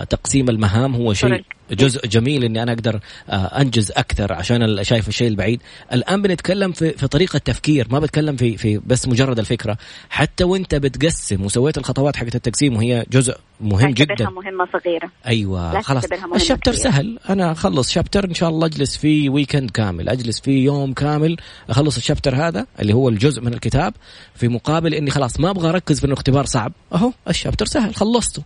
[0.09, 1.43] تقسيم المهام هو شيء.
[1.71, 2.99] جزء جميل إني أنا أقدر
[3.29, 5.61] آه، أنجز أكثر عشان شايف الشيء البعيد.
[5.93, 9.77] الآن بنتكلم في في طريقة تفكير ما بتكلم في في بس مجرد الفكرة.
[10.09, 14.29] حتى وأنت بتقسم وسويت الخطوات حقت التقسيم وهي جزء مهم جدا.
[14.29, 15.11] مهمة صغيرة.
[15.27, 16.03] أيوه لا خلاص.
[16.35, 16.73] الشابتر.
[16.73, 17.19] سهل.
[17.29, 20.09] أنا أخلص شابتر إن شاء الله أجلس فيه ويكند كامل.
[20.09, 21.37] أجلس فيه يوم كامل.
[21.69, 23.93] أخلص الشابتر هذا اللي هو الجزء من الكتاب
[24.35, 26.73] في مقابل إني خلاص ما أبغى أركز في إنه اختبار صعب.
[26.93, 28.43] أهو الشابتر سهل خلصته.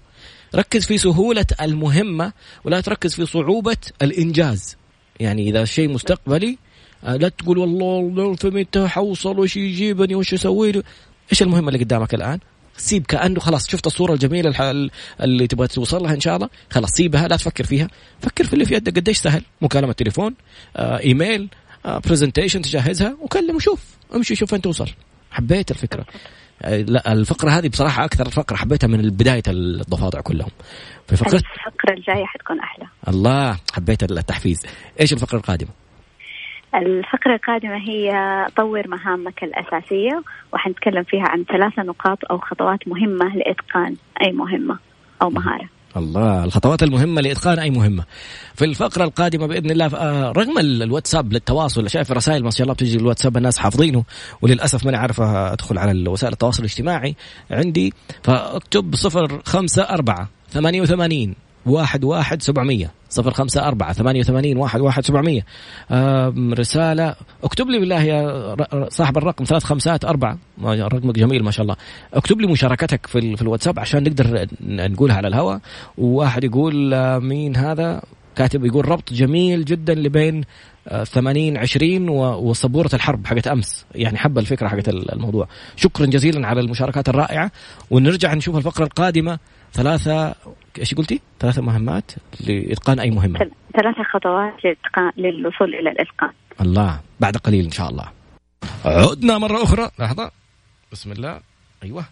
[0.56, 2.34] ركز في سهولة المهمة
[2.64, 4.78] ولا تركز في صعوبة الإنجاز.
[5.20, 6.58] يعني إذا شيء مستقبلي
[7.04, 10.84] آه، لا تقول والله لو في متى حوصل وش يجيبني وش أسوي له.
[11.32, 12.40] إيش المهمة اللي قدامك الآن؟
[12.78, 14.54] سيب كأنه خلاص شفت الصورة الجميلة
[15.22, 17.88] اللي تبغى توصل لها إن شاء الله؟ خلاص سيبها لا تفكر فيها.
[18.22, 19.44] فكر في اللي في يدك قديش سهل.
[19.62, 20.36] مكالمة تليفون
[20.76, 21.50] آه، إيميل
[21.86, 23.86] آه، presentation تجهزها وكلم وشوف.
[24.16, 24.88] امشي شوف وين توصل.
[25.32, 26.06] حبيت الفكرة.
[26.63, 30.50] لا الفقرة هذه بصراحة أكثر فقرة حبيتها من بداية الضفادع كلهم.
[31.08, 32.88] في فقره الفقرة الجاية حتكون أحلى.
[33.08, 34.65] الله حبيت التحفيز.
[35.00, 35.70] إيش الفقرة القادمة؟
[36.76, 38.12] الفقرة القادمة هي
[38.58, 44.80] طور مهامك الأساسية وحنتكلم فيها عن ثلاثة نقاط أو خطوات مهمة لإتقان أي مهمة
[45.22, 45.70] أو مهارة.
[45.97, 48.04] الله الخطوات المهمة لإتقان أي مهمة.
[48.56, 52.73] في الفقرة القادمة بإذن الله آه، رغم ال- الواتساب للتواصل شايف الرسائل ما شاء الله
[52.73, 54.04] بتجي الواتساب الناس حافظينه
[54.41, 57.15] وللأسف ماني عارف أدخل على وسائل التواصل الاجتماعي
[57.52, 57.93] عندي.
[58.23, 61.36] فاكتب صفر خمسة أربعة ثمانية وثمانين
[61.69, 62.91] واحد واحد سبعمية.
[63.10, 63.93] صفر خمسة أربعة.
[63.93, 64.58] ثمانية وثمانين.
[64.58, 65.45] واحد واحد سبعمية.
[66.60, 67.15] رسالة.
[67.43, 69.45] اكتب لي بالله يا صاحب الرقم.
[69.45, 70.38] ثلاث خمسات أربعة.
[70.63, 71.75] رقمك جميل ما شاء الله.
[72.13, 75.60] اكتب لي مشاركتك في, في الواتساب عشان نقدر نقولها على الهواء
[75.97, 78.01] وواحد يقول آه، مين هذا؟
[78.36, 80.43] كاتب يقول ربط جميل جدا لبين
[80.88, 83.86] آه، 80 20 و- وسبورة الحرب حقت أمس.
[83.95, 85.47] يعني حب الفكرة حقت ال- الموضوع.
[85.75, 87.51] شكرا جزيلا على المشاركات الرائعة.
[87.91, 89.39] ونرجع نشوف الفقرة القادمة.
[89.73, 90.36] ثلاثة
[90.80, 92.12] إيش قلتي؟ ثلاثة مهمات
[92.48, 94.54] لإتقان أي مهمة؟ ثل- ثلاثة خطوات
[95.18, 96.32] للوصول إلى الإتقان.
[96.62, 98.06] الله بعد قليل إن شاء الله.
[98.86, 99.90] عدنا مرة أخرى.
[100.00, 100.32] لحظة.
[100.92, 101.40] بسم الله.
[101.84, 102.06] أيوه.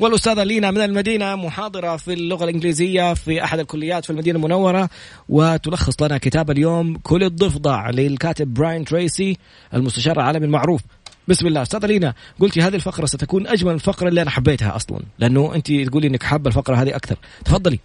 [0.00, 4.88] والأستاذة لينا من المدينة محاضرة في اللغة الإنجليزية في أحد الكليات في المدينة المنورة
[5.28, 9.36] وتلخص لنا كتاب اليوم كل الضفدع للكاتب براين تريسي
[9.74, 10.80] المستشار العالمي المعروف.
[11.28, 11.62] بسم الله.
[11.62, 16.06] أستاذة لينا قلتي هذه الفقرة ستكون أجمل الفقرة اللي أنا حبيتها أصلا لأنه أنت تقولي
[16.06, 17.16] أنك حابة الفقرة هذه أكثر.
[17.44, 17.78] تفضلي.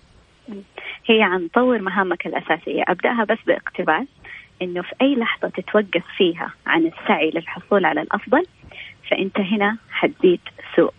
[1.08, 4.08] هي عن طور مهامك الأساسية أبدأها بس باقتباس
[4.62, 8.44] إنه في أي لحظة تتوقف فيها عن السعي للحصول على الأفضل
[9.12, 10.39] فأنت هنا حتزيد
[10.76, 10.94] سوء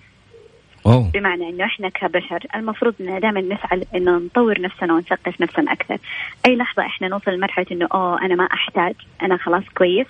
[0.86, 5.98] أوه بمعنى إنه إحنا كبشر المفروض ان دائما نسعى إنه نطور نفسنا ونثقف نفسنا أكثر.
[6.46, 10.06] أي لحظة إحنا نوصل لمرحلة إنه أوه أنا ما أحتاج أنا خلاص كويس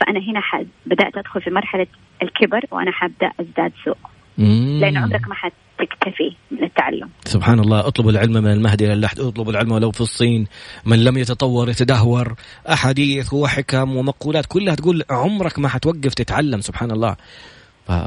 [0.00, 1.86] فأنا هنا حد بدأت أدخل في مرحلة
[2.22, 3.96] الكبر وأنا حابدا أزداد سوء
[4.38, 4.78] مم.
[4.80, 5.34] لأن عمرك ما
[5.80, 7.08] حتكتفي من التعلم.
[7.24, 10.46] سبحان الله اطلب العلم من المهد إلى اللحد اطلب العلم ولو في الصين
[10.86, 12.34] من لم يتطور يتدهور
[12.68, 17.16] أحاديث وحكم ومقولات كلها تقول عمرك ما حتوقف تتعلم سبحان الله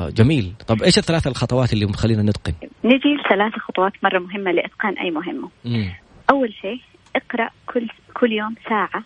[0.10, 5.12] جميل طب إيش الثلاث الخطوات اللي مخلينا نتقن نجي لثلاث خطوات مرة مهمة لإتقان أي
[5.12, 5.50] مهمة.
[5.66, 5.90] مم.
[6.30, 6.80] أول شيء
[7.16, 9.04] اقرأ كل كل يوم ساعة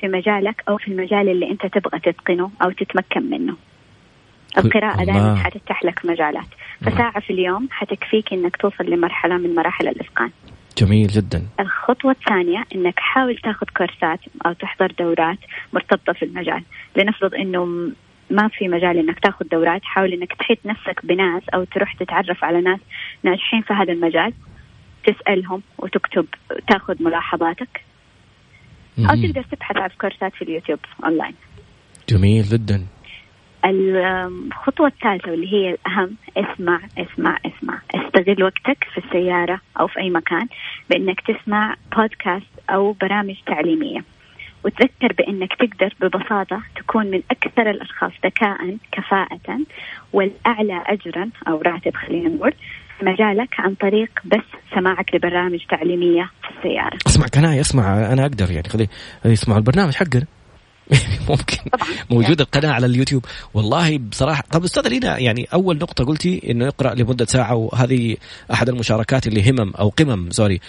[0.00, 3.56] في مجالك أو في المجال اللي أنت تبغى تتقنه أو تتمكن منه.
[4.58, 5.04] القراءة.
[5.04, 6.46] دائما حتفتح لك مجالات.
[6.80, 10.30] فساعة في اليوم حتكفيك إنك توصل لمرحلة من مراحل الإتقان.
[10.78, 11.46] جميل جدا.
[11.60, 15.38] الخطوة الثانية إنك حاول تاخذ كورسات أو تحضر دورات
[15.72, 16.62] مرتبطة في المجال.
[16.96, 17.64] لنفرض إنه
[18.30, 22.60] ما في مجال إنك تاخذ دورات حاول إنك تحيط نفسك بناس أو تروح تتعرف على
[22.60, 22.80] ناس
[23.22, 24.32] ناجحين في هذا المجال.
[25.06, 26.26] تسألهم وتكتب
[26.68, 27.80] تاخذ ملاحظاتك.
[28.98, 29.14] أو.
[29.14, 31.34] تقدر تبحث عن كورسات في اليوتيوب أونلاين.
[32.08, 32.86] جميل جدا.
[33.64, 37.78] الخطوة الثالثة واللي هي الأهم اسمع اسمع اسمع.
[37.94, 40.46] استغل وقتك في السيارة أو في أي مكان
[40.90, 44.00] بأنك تسمع بودكاست أو برامج تعليمية.
[44.64, 49.58] وتذكر بأنك تقدر ببساطة تكون من أكثر الأشخاص ذكاء كفاءة
[50.12, 52.52] والأعلى أجرا أو راتب خلينا نقول
[53.02, 56.98] مجالك عن طريق بس سماعك لبرامج تعليمية في السيارة.
[57.06, 58.88] اسمع كناي اسمع أنا أقدر يعني خليه
[59.24, 60.39] يسمع البرنامج حقنا.
[61.30, 61.88] ممكن طبعا.
[62.10, 63.24] موجود القناة على اليوتيوب.
[63.54, 68.16] والله بصراحه طب أستاذ لينا يعني أول نقطة قلتي إنه يقرا لمدة ساعة وهذه
[68.52, 70.60] أحد المشاركات اللي همم أو قمم سوري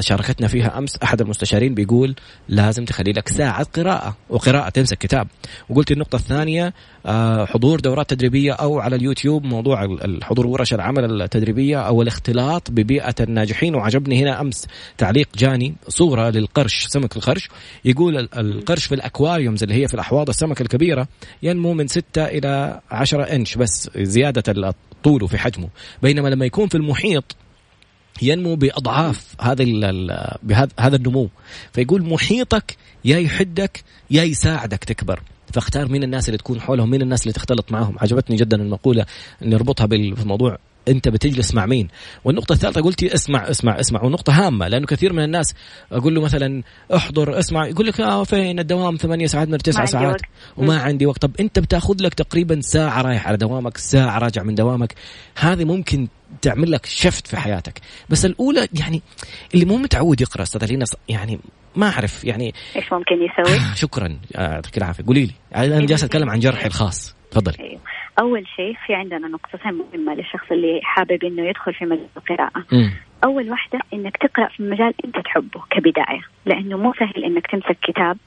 [0.00, 2.14] شاركتنا فيها أمس أحد المستشارين بيقول
[2.48, 5.28] لازم تخلي لك ساعة قراءة وقراءة تمسك كتاب
[5.68, 6.74] وقلت النقطة الثانية
[7.06, 13.14] آه، حضور دورات تدريبية أو على اليوتيوب موضوع الحضور ورش العمل التدريبية أو الاختلاط ببيئة
[13.20, 13.74] الناجحين.
[13.74, 14.66] وعجبني هنا أمس
[14.98, 17.48] تعليق جاني صورة للقرش سمك القرش.
[17.84, 21.08] يقول القرش في الأكواريومز اللي هي في الأحواض السمك الكبيرة
[21.42, 25.68] ينمو من 6 إلى 10 إنش بس زيادة طوله في حجمه.
[26.02, 27.36] بينما لما يكون في المحيط
[28.22, 29.64] ينمو بأضعاف هذا
[30.80, 31.28] هذا النمو.
[31.72, 35.20] فيقول محيطك يا يحدك يا يساعدك تكبر.
[35.52, 37.96] فاختار مين الناس اللي تكون حولهم مين الناس اللي تختلط معهم.
[37.98, 39.06] عجبتني جدا المقولة
[39.42, 41.88] نربطها بالموضوع أنت بتجلس مع مين؟
[42.24, 44.02] والنقطة الثالثة قلتي اسمع اسمع اسمع.
[44.02, 45.54] ونقطة هامة لأنه كثير من الناس
[45.92, 46.62] أقول له مثلا
[46.94, 47.66] احضر اسمع.
[47.66, 50.20] يقول لك آه فين الدوام؟ ثمانية ساعات من تسعة ساعات.
[50.56, 51.22] وما عندي وقت.
[51.22, 54.94] طب أنت بتأخذ لك تقريبا ساعة رايح على دوامك ساعة راجع من دوامك.
[55.38, 56.08] هذه ممكن
[56.42, 57.80] تعمل لك شفت في حياتك.
[58.08, 59.02] بس الأولى يعني
[59.54, 61.40] اللي مو متعود يقرأ أستاذ يعني
[61.76, 64.18] ما أعرف يعني إيش ممكن يسوي؟ آه شكرا.
[64.30, 65.04] يعطيك العافية.
[65.06, 65.32] قولي لي.
[65.56, 67.17] أنا جالس أتكلم عن جرحي الخاص.
[67.30, 67.56] تفضلي.
[67.60, 67.80] أيوه.
[68.20, 72.64] أول شيء في عندنا نقطتين مهمة للشخص اللي حابب إنه يدخل في مجال القراءة.
[72.72, 72.90] م.
[73.24, 78.18] أول واحدة إنك تقرأ في مجال أنت تحبه كبداية لأنه مو سهل إنك تمسك كتاب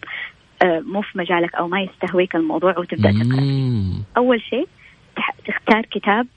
[0.63, 4.03] آه، مو في مجالك أو ما يستهويك الموضوع وتبدأ تقرأ.
[4.17, 4.67] أول شيء
[5.47, 6.27] تختار كتاب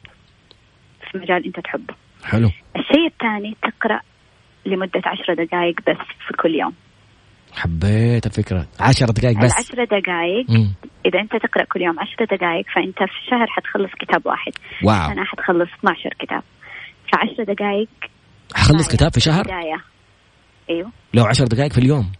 [1.11, 1.95] في مجال أنت تحبه.
[2.25, 2.51] حلو.
[2.77, 4.01] الشيء الثاني تقرأ
[4.67, 5.97] لمدة عشر دقائق بس
[6.27, 6.73] في كل يوم.
[7.55, 8.67] حبيت الفكرة.
[8.81, 9.53] عشر دقائق بس.
[9.59, 10.47] عشر دقائق.
[11.07, 14.53] إذا أنت تقرأ كل يوم عشر دقائق فأنت في الشهر حتخلص كتاب واحد.
[14.83, 15.13] واو.
[15.13, 16.43] أنا حتخلص 12 كتاب.
[17.13, 17.89] فعشر دقائق
[18.55, 19.85] حخلص كتاب في شهر؟ بداية.
[20.71, 20.91] أيوه.
[21.15, 22.13] لو عشر دقائق في اليوم.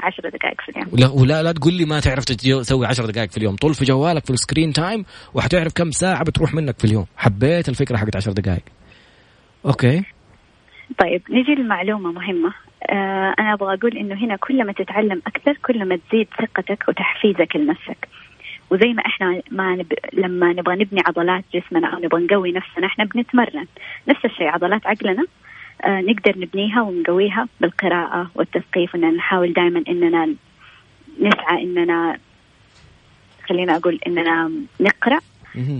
[0.00, 0.88] عشر دقائق في اليوم.
[0.98, 3.56] لا ولا لا تقول لي ما تعرف تسوي عشر دقائق في اليوم.
[3.56, 5.04] طل في جوالك في ال screen time
[5.34, 7.06] وحتعرف كم ساعة بتروح منك في اليوم.
[7.16, 8.62] حبيت الفكرة حقت عشر دقائق.
[9.66, 10.02] okay.
[10.98, 12.54] طيب نجي لمعلومة مهمة.
[12.82, 17.56] آه أنا أبغى أقول إنه هنا كل ما تتعلم أكثر كل ما تزيد ثقتك وتحفيزك
[17.56, 18.08] لنفسك.
[18.70, 19.92] وزي ما إحنا ما نب...
[20.12, 23.66] لما نبغى نبني عضلات جسمنا أو نبغى نقوي نفسنا إحنا بنتمرن.
[24.08, 25.24] نفس الشيء عضلات عقلنا
[25.84, 30.34] آه نقدر نبنيها ونقويها بالقراءة والتثقيف اننا نحاول دائما إننا
[31.20, 32.18] نسعى إننا
[33.48, 35.18] خلينا أقول إننا نقرأ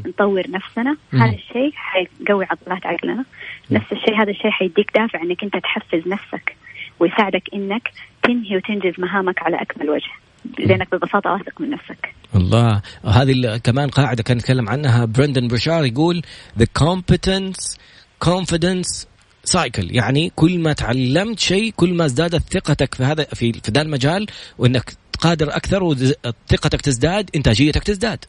[0.07, 0.97] نطور نفسنا.
[1.13, 3.25] هذا الشيء حيقوي عضلات عقلنا.
[3.71, 6.57] نفس الشيء هذا الشيء حيديك دافع إنك أنت تحفز نفسك.
[7.01, 7.83] ويساعدك إنك
[8.23, 10.11] تنهي وتنجز مهامك على أكمل وجه
[10.59, 12.15] لأنك ببساطة واثق من نفسك.
[12.35, 12.83] الله.
[13.05, 15.05] هذه كمان قاعدة كان يتكلم عنها.
[15.05, 16.23] برندن بشار يقول
[16.59, 17.79] the competence
[18.25, 19.07] confidence
[19.45, 23.83] cycle يعني كل ما تعلمت شيء كل ما ازدادت ثقتك في هذا في في ذا
[23.83, 24.27] المجال
[24.59, 28.25] وإنك قادر أكثر وثقتك تزداد إنتاجيتك تزداد.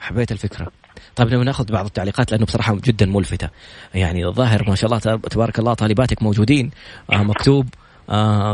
[0.00, 0.72] حبيت الفكرة.
[1.16, 3.48] طيب لما ناخذ بعض التعليقات لأنه بصراحة جدا ملفتة.
[3.94, 6.70] يعني الظاهر ما شاء الله تبارك الله طالباتك موجودين.
[7.12, 7.66] آه مكتوب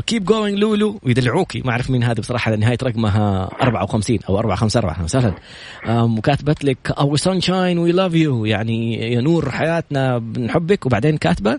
[0.07, 5.05] keep going لولو ويدلعوكي ما أعرف مين هذه بصراحة نهاية رقمها 54 أو 454 أهلا
[5.05, 5.35] وسهلا
[6.03, 11.59] وكاتبت لك our sunshine we love you يعني يا نور حياتنا بنحبك وبعدين كاتبة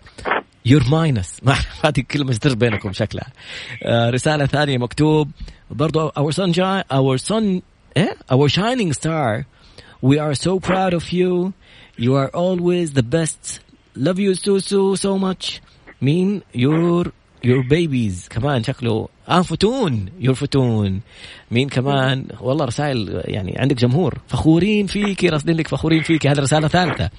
[0.65, 3.28] your minions ما أعرف هذه كلمة سر بينكم شكلها.
[3.84, 5.32] آه رسالة ثانية مكتوب
[5.72, 7.62] برضو our sunshine our sun
[7.98, 9.43] إيه؟ our shining star
[10.04, 11.54] We are so proud of you.
[11.98, 13.62] You are always the best.
[13.96, 15.62] Love you so so so much.
[16.02, 17.12] مين your
[17.44, 18.28] your babies.
[18.30, 19.08] كمان شكله.
[19.30, 20.06] آه فتون.
[20.19, 21.02] your فتون.
[21.52, 24.18] مين كمان والله رسائل يعني عندك جمهور.
[24.28, 27.10] فخورين فيكي راسلين لك فخورين فيكي هذه رسالة ثالثة.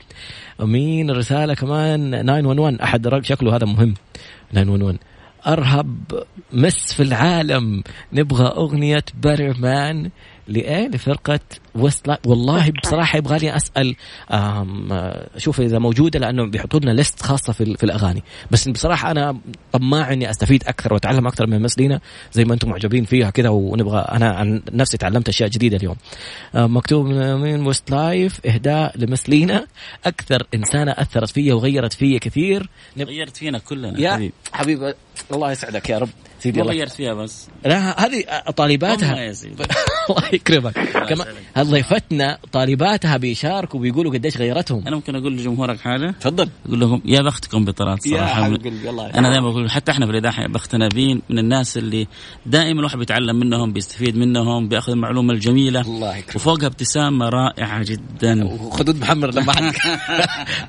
[0.60, 3.94] مين الرسالة كمان 911 أحد شكله هذا مهم.
[4.52, 4.98] 911
[5.46, 7.82] أرهب مس في العالم.
[8.12, 9.04] نبغى أغنية
[9.58, 10.10] مان
[10.48, 11.40] لإيه؟ لفرقة
[11.74, 13.96] ويست والله بصراحة يبغى لي أسأل
[15.36, 18.22] شوف إذا موجودة لأنه بيحطوا لنا ليست خاصة في, في الأغاني.
[18.50, 19.38] بس بصراحة أنا
[19.72, 22.00] طماع إني أستفيد أكثر وأتعلم أكثر من مسلينا
[22.32, 25.96] زي ما أنتم معجبين فيها كذا ونبغى أنا عن نفسي تعلمت أشياء جديدة اليوم.
[26.54, 29.66] مكتوب من ويست لايف إهداء لمسلينا
[30.06, 32.68] أكثر إنسانة أثرت فيا وغيرت فيا كثير.
[32.98, 34.94] غيرت فينا كلنا يا حبيبي.
[35.32, 36.08] الله يسعدك يا رب.
[36.40, 36.72] سيدي الله.
[36.72, 37.48] غيرت فيها بس.
[37.64, 38.24] لا هذه
[38.56, 39.32] طالباتها
[40.10, 40.78] الله يكرمك.
[41.10, 41.26] كمان
[41.64, 44.82] ضيفتنا طالباتها بيشاركوا وبيقولوا قديش غيرتهم.
[44.86, 46.48] أنا ممكن أقول لجمهورك حاجة؟ تفضل.
[46.66, 48.48] أقول لهم يا بختكم بطلال صراحة.
[48.48, 48.56] يا
[48.90, 52.06] الله أنا دائما بقول حتى إحنا في الاذاعه بختنا بين من الناس اللي
[52.46, 55.80] دائما الواحد بيتعلم منهم بيستفيد منهم بيأخذ المعلومة الجميلة.
[55.80, 56.36] الله يكرمك.
[56.36, 58.44] وفوقها ابتسامة رائعة جدا.
[58.44, 59.54] وخدود محمر لما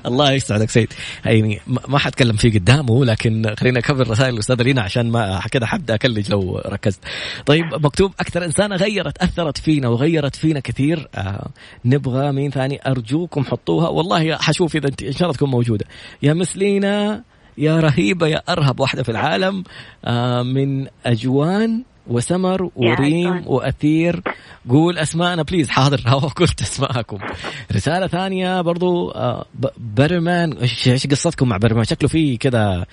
[0.06, 0.92] الله يسعدك سيد.
[1.24, 5.94] يعني ما حتكلم فيه قدامه لكن خلينا اكبر رسائل الأستاذة لينا عشان ما كذا حبدأ
[5.94, 7.00] أكلج لو ركزت.
[7.46, 11.48] طيب مكتوب أكثر إنسانة غيرت أثرت فينا وغيرت فينا كثير آه
[11.84, 13.88] نبغى مين ثاني؟ أرجوكم حطوها.
[13.88, 15.84] والله حشوف إذا انت إن شاء الله تكون موجودة.
[16.22, 17.22] يا miss لينا
[17.58, 19.64] يا رهيبة يا أرهب واحدة في العالم
[20.04, 24.22] آه من أجوان وسمر وريم وأثير.
[24.68, 26.00] قول أسماءنا please حاضر.
[26.40, 27.18] قلت أسماءكم.
[27.72, 29.44] رسالة ثانية برضو آه
[29.78, 30.52] برمان.
[30.52, 32.86] إيش قصتكم مع برمان؟ شكله في كذا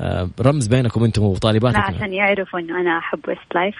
[0.00, 1.80] آه رمز بينكم أنتم وطالباتكم.
[1.80, 3.74] لا عشان يعرفوا انه أنا أحب Westlife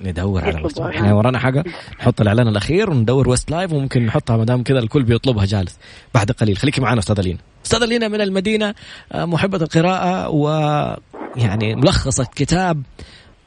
[0.00, 1.64] ندور على Westlife إحنا ورانا حاجة.
[2.00, 5.78] نحط الإعلان الأخير وندور Westlife وممكن نحطها ما دام كذا الكل بيطلبها جالس.
[6.14, 6.56] بعد قليل.
[6.56, 7.38] خليكي معنا أستاذة لينا.
[7.64, 8.74] أستاذة لينا من المدينة
[9.12, 12.82] آه محبة القراءة ويعني ملخصة كتاب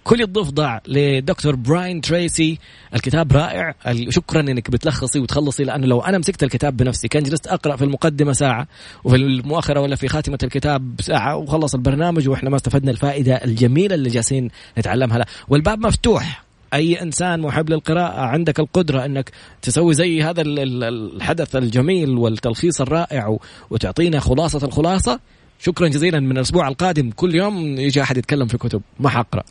[0.08, 2.60] كل الضفدع لدكتور براين تريسي.
[2.96, 3.76] الكتاب رائع.
[4.10, 8.34] شكرا إنك بتلخصي وتخلصي لأنه لو أنا مسكت الكتاب بنفسي كان جلست أقرأ في المقدمة
[8.34, 8.68] ساعة
[9.04, 14.10] وفي المؤخرة ولا في خاتمة الكتاب ساعة وخلص البرنامج وإحنا ما استفدنا الفائدة الجميلة اللي
[14.10, 15.18] جالسين نتعلمها.
[15.18, 16.44] لا والباب مفتوح.
[16.74, 23.38] أي إنسان محب للقراءة عندك القدرة إنك تسوي زي هذا الحدث الجميل والتلخيص الرائع
[23.70, 25.20] وتعطينا خلاصة الخلاصة.
[25.60, 26.20] شكرا جزيلا.
[26.20, 28.82] من الأسبوع القادم كل يوم يجي أحد يتكلم في كتب.
[29.00, 29.44] ما حقرأ.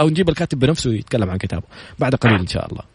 [0.00, 1.66] أو نجيب الكاتب بنفسه يتكلم عن كتابه
[1.98, 2.91] بعد قليل إن شاء الله.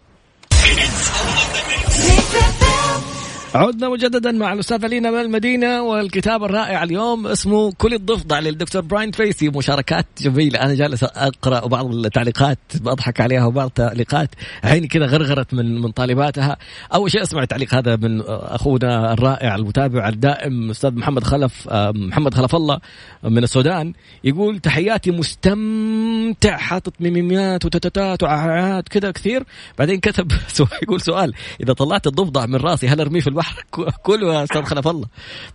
[3.57, 9.11] عدنا مجددا مع الأستاذة لينا من المدينة والكتاب الرائع اليوم اسمه كل الضفدع للدكتور براين
[9.11, 9.49] تريسي.
[9.49, 10.59] مشاركات جميلة.
[10.59, 14.29] أنا جالس أقرأ بعض التعليقات بضحك عليها وبعض التعليقات.
[14.63, 16.57] عيني كذا غرغرت من من طالباتها.
[16.93, 22.55] أول شيء اسمع التعليق هذا من أخونا الرائع المتابع الدائم أستاذ محمد خلف محمد خلف
[22.55, 22.79] الله
[23.23, 23.93] من السودان.
[24.23, 29.43] يقول تحياتي مستمتع حاطط ميميات وتتات وعات كذا كثير.
[29.79, 30.31] بعدين كتب
[30.83, 33.46] يقول سؤال إذا طلعت الضفدع من راسي هل أرميه في البحر؟
[34.07, 35.07] كله يا أستاذ خلف الله.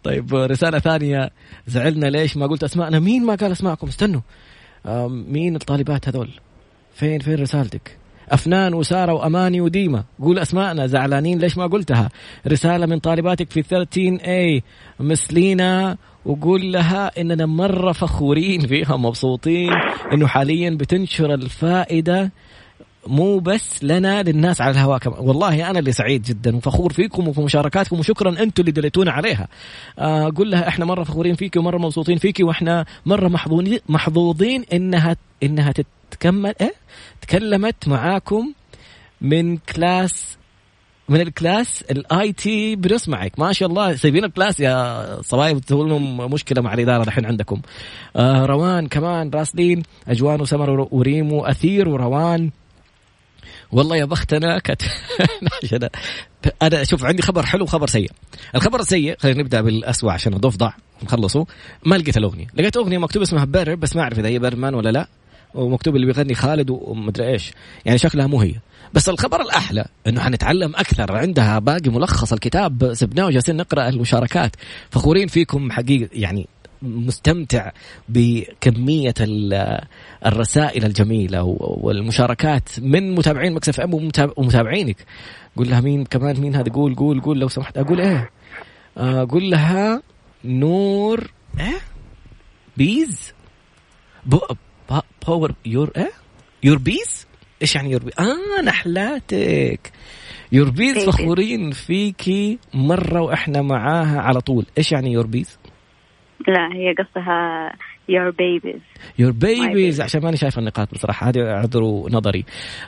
[0.02, 1.30] طيب رسالة ثانية.
[1.66, 4.20] زعلنا ليش ما قلت أسماءنا؟ مين ما قال أسماءكم؟ استنوا.
[5.08, 6.30] مين الطالبات هذول؟
[6.94, 12.08] فين فين رسالتك؟ أفنان وسارة وأماني وديمة قول أسماءنا زعلانين ليش ما قلتها؟
[12.46, 14.62] رسالة من طالباتك في 13 a.
[15.00, 19.70] مسلينا وقول لها إننا مرة فخورين فيها مبسوطين
[20.12, 22.32] إنه حاليا بتنشر الفائدة
[23.06, 27.40] مو بس لنا للناس على الهواء كمان والله أنا اللي سعيد جدا وفخور فيكم وفي
[27.40, 29.48] مشاركاتكم وشكرا أنتم اللي دليتونا عليها.
[29.98, 35.16] آه قول لها إحنا مرة فخورين فيكي ومرة مبسوطين فيكي وإحنا مرة محظوظين محظوظين انها
[35.42, 35.72] إنها
[36.10, 36.74] تتكمل إيه؟
[37.20, 38.52] تكلمت معاكم
[39.20, 40.36] من class
[41.08, 45.88] من ال class ال IT بنسمعك ما شاء الله سايبين ال class يا صبايا بتسوي
[45.88, 47.60] لهم مشكلة مع الإدارة الحين عندكم.
[48.16, 52.50] آه روان كمان راسلين أجوان وسمر وريم وأثير وروان.
[53.72, 54.82] والله يا بختنا كت...
[56.62, 58.10] أنا شوف عندي خبر حلو وخبر سيء.
[58.54, 60.70] الخبر السيء خلينا نبدأ بالاسوء عشان الضفدع
[61.02, 61.46] نخلصه.
[61.86, 62.46] ما لقيت الأغنية.
[62.54, 65.08] لقيت أغنية مكتوب اسمها بيرر بس ما أعرف إذا هي بيرمان ولا لا.
[65.54, 67.52] ومكتوب اللي بيغني خالد ومدري إيش.
[67.84, 68.54] يعني شكلها مو هي.
[68.94, 71.16] بس الخبر الأحلى إنه حنتعلم أكثر.
[71.16, 72.94] عندها باقي ملخص الكتاب.
[72.94, 74.56] سبناه وجالسين نقرأ المشاركات.
[74.90, 76.48] فخورين فيكم حقيقة يعني
[76.82, 77.70] مستمتع
[78.08, 79.14] بكمية
[80.26, 83.94] الرسائل الجميلة والمشاركات من متابعين مكسف إم
[84.36, 84.96] ومتابعينك.
[85.56, 87.78] قول لها مين كمان؟ مين هذا؟ قول قول قول لو سمحت.
[87.78, 88.30] أقول إيه؟
[88.96, 90.02] أقول لها
[90.44, 91.78] نور إيه؟
[92.76, 93.32] bees؟
[95.26, 96.10] power your إيه؟
[96.62, 97.26] your bees
[97.62, 99.92] إيش يعني your bees آه نحلاتك.
[100.52, 104.66] your bees فخورين فيكي مرة وإحنا معاها على طول.
[104.78, 105.58] إيش يعني your bees
[106.48, 107.72] لا هي قصدها
[108.08, 108.82] your babies.
[109.18, 111.28] Your babies عشان ماني شايف النقاط بصراحة.
[111.28, 112.44] هذه اعذروا نظري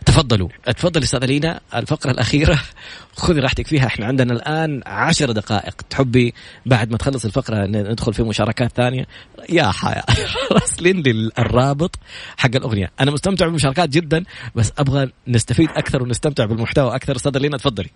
[0.07, 0.49] تفضلوا.
[0.67, 1.61] تفضل أستاذة لينا.
[1.75, 2.59] الفقرة الأخيرة.
[3.17, 3.87] خذي راحتك فيها.
[3.87, 5.83] إحنا عندنا الآن عشر دقائق.
[5.91, 6.35] تحبي
[6.67, 9.07] بعد ما تخلص الفقرة ندخل في مشاركات ثانية؟
[9.51, 10.05] يا حياة.
[10.53, 11.99] راسلين للرابط
[12.37, 12.91] حق الأغنية.
[13.01, 17.17] أنا مستمتع بالمشاركات جدا بس أبغى نستفيد أكثر ونستمتع بالمحتوى أكثر.
[17.17, 17.91] أستاذة لينا تفضلي.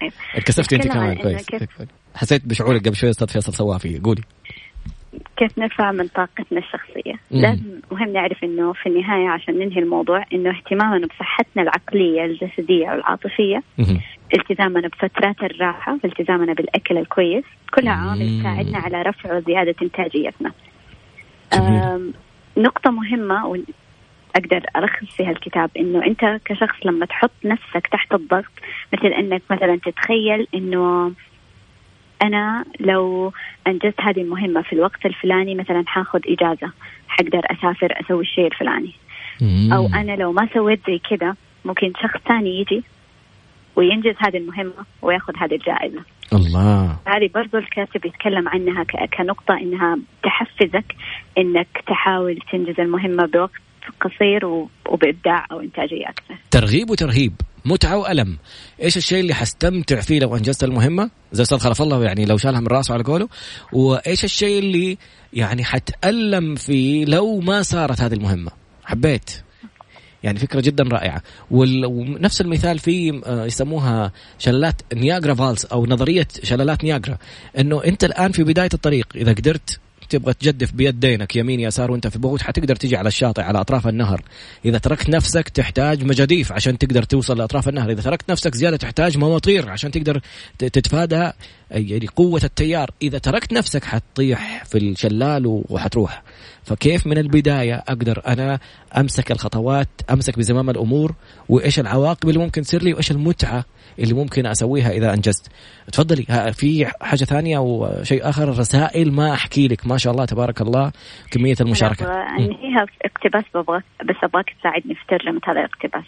[0.00, 0.12] طيب.
[0.34, 1.46] اتكسفتي أنت كمان كويس.
[2.14, 4.22] حسيت بشعورك قبل شوي أستاذ فيصل سواها فيه قولي.
[5.36, 7.14] كيف نرفع من طاقتنا الشخصية.
[7.30, 13.62] لازم مهم نعرف أنه في النهاية عشان ننهي الموضوع أنه اهتمامنا بصحتنا العقلية الجسدية والعاطفية.
[14.34, 20.52] التزامنا بفترات الراحة والتزامنا بالأكل الكويس كلها عوامل تساعدنا على رفع وزيادة إنتاجيتنا
[22.56, 23.62] نقطة مهمة
[24.36, 28.52] أقدر الخص فيها الكتاب إنه أنت كشخص لما تحط نفسك تحت الضغط
[28.92, 31.12] مثل إنك مثلا تتخيل إنه
[32.22, 33.32] أنا لو
[33.66, 36.72] أنجزت هذه المهمة في الوقت الفلاني مثلا حاخذ إجازة
[37.08, 38.92] حقدر أسافر أسوي الشيء الفلاني.
[39.72, 42.82] أو أنا لو ما سويت زي كذا ممكن شخص ثاني يجي
[43.76, 46.00] وينجز هذه المهمة وياخذ هذه الجائزة.
[46.32, 46.96] الله.
[47.06, 48.84] هذه برضو الكاتب يتكلم عنها
[49.18, 50.94] كنقطة إنها تحفزك
[51.38, 53.60] إنك تحاول تنجز المهمة بوقت
[54.00, 54.46] قصير
[54.88, 56.34] وبإبداع أو إنتاجية أكثر.
[56.50, 57.32] ترغيب وترهيب،
[57.64, 58.38] متعة وألم،
[58.82, 62.60] إيش الشيء اللي حستمتع فيه لو أنجزت المهمة؟ زي أستاذ خلف الله يعني لو شالها
[62.60, 63.28] من راسه على قوله،
[63.72, 64.98] وإيش الشيء اللي
[65.32, 68.50] يعني حتألم فيه لو ما صارت هذه المهمة؟
[68.84, 69.42] حبيت.
[70.22, 76.84] يعني فكرة جدا رائعة ونفس المثال في آه، يسموها شلالات نياجرا فالس أو نظرية شلالات
[76.84, 77.18] نياجرا
[77.58, 79.80] أنه أنت الآن في بداية الطريق إذا قدرت
[80.12, 84.22] تبغى تجدف بيدينك يمين يسار وانت في بوت حتقدر تيجي على الشاطئ على أطراف النهر.
[84.64, 87.90] إذا تركت نفسك تحتاج مجاديف عشان تقدر توصل لأطراف النهر.
[87.90, 90.20] إذا تركت نفسك زيادة تحتاج مواطير عشان تقدر
[90.58, 91.30] تتفادى
[91.70, 92.90] يعني قوة التيار.
[93.02, 96.22] إذا تركت نفسك حتطيح في الشلال وحتروح.
[96.64, 98.58] فكيف من البداية أقدر أنا
[98.96, 101.14] أمسك الخطوات أمسك بزمام الأمور
[101.48, 103.64] وإيش العواقب اللي ممكن تصير لي وإيش المتعة
[103.98, 105.52] اللي ممكن أسويها إذا أنجزت؟
[105.92, 110.60] تفضلي في حاجة ثانية أو شيء آخر؟ رسائل ما أحكي لك ما شاء الله تبارك
[110.60, 110.92] الله
[111.30, 112.06] كمية المشاركة.
[112.38, 116.04] انهيها في اقتباس ببغى بس أبغاك تساعدني في ترجمة هذا الاقتباس.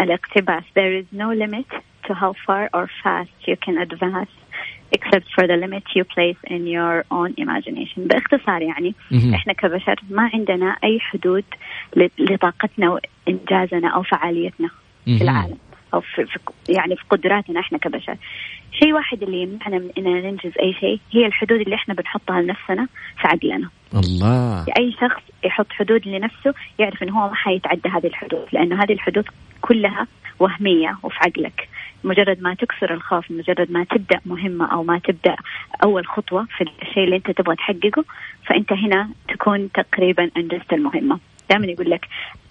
[0.00, 0.62] الاقتباس.
[0.62, 1.70] There is no limit
[2.06, 4.30] to how far or fast you can advance.
[4.92, 7.98] Except for the limit you place in your own imagination.
[7.98, 8.94] باختصار يعني
[9.34, 11.44] إحنا كبشر ما عندنا أي حدود
[12.18, 14.70] لطاقتنا وإنجازنا أو فعاليتنا
[15.04, 15.58] في العالم
[15.94, 18.16] أو في, في يعني في قدراتنا إحنا كبشر.
[18.72, 22.86] شيء واحد اللي يمنعنا من إننا ننجز أي شيء هي الحدود اللي إحنا بنحطها لنفسنا
[23.20, 23.68] في عقلنا.
[23.94, 24.64] الله.
[24.78, 29.24] أي شخص يحط حدود لنفسه يعرف انه هو ما حيتعدى هذه الحدود لأنه هذه الحدود
[29.60, 30.06] كلها
[30.38, 31.68] وهمية وفي عقلك.
[32.04, 35.36] مجرد ما تكسر الخوف مجرد ما تبدأ مهمة أو ما تبدأ
[35.84, 38.04] أول خطوة في الشيء اللي أنت تبغى تحققه
[38.46, 41.18] فأنت هنا تكون تقريبا أنجزت المهمة.
[41.50, 42.06] دائما يقول لك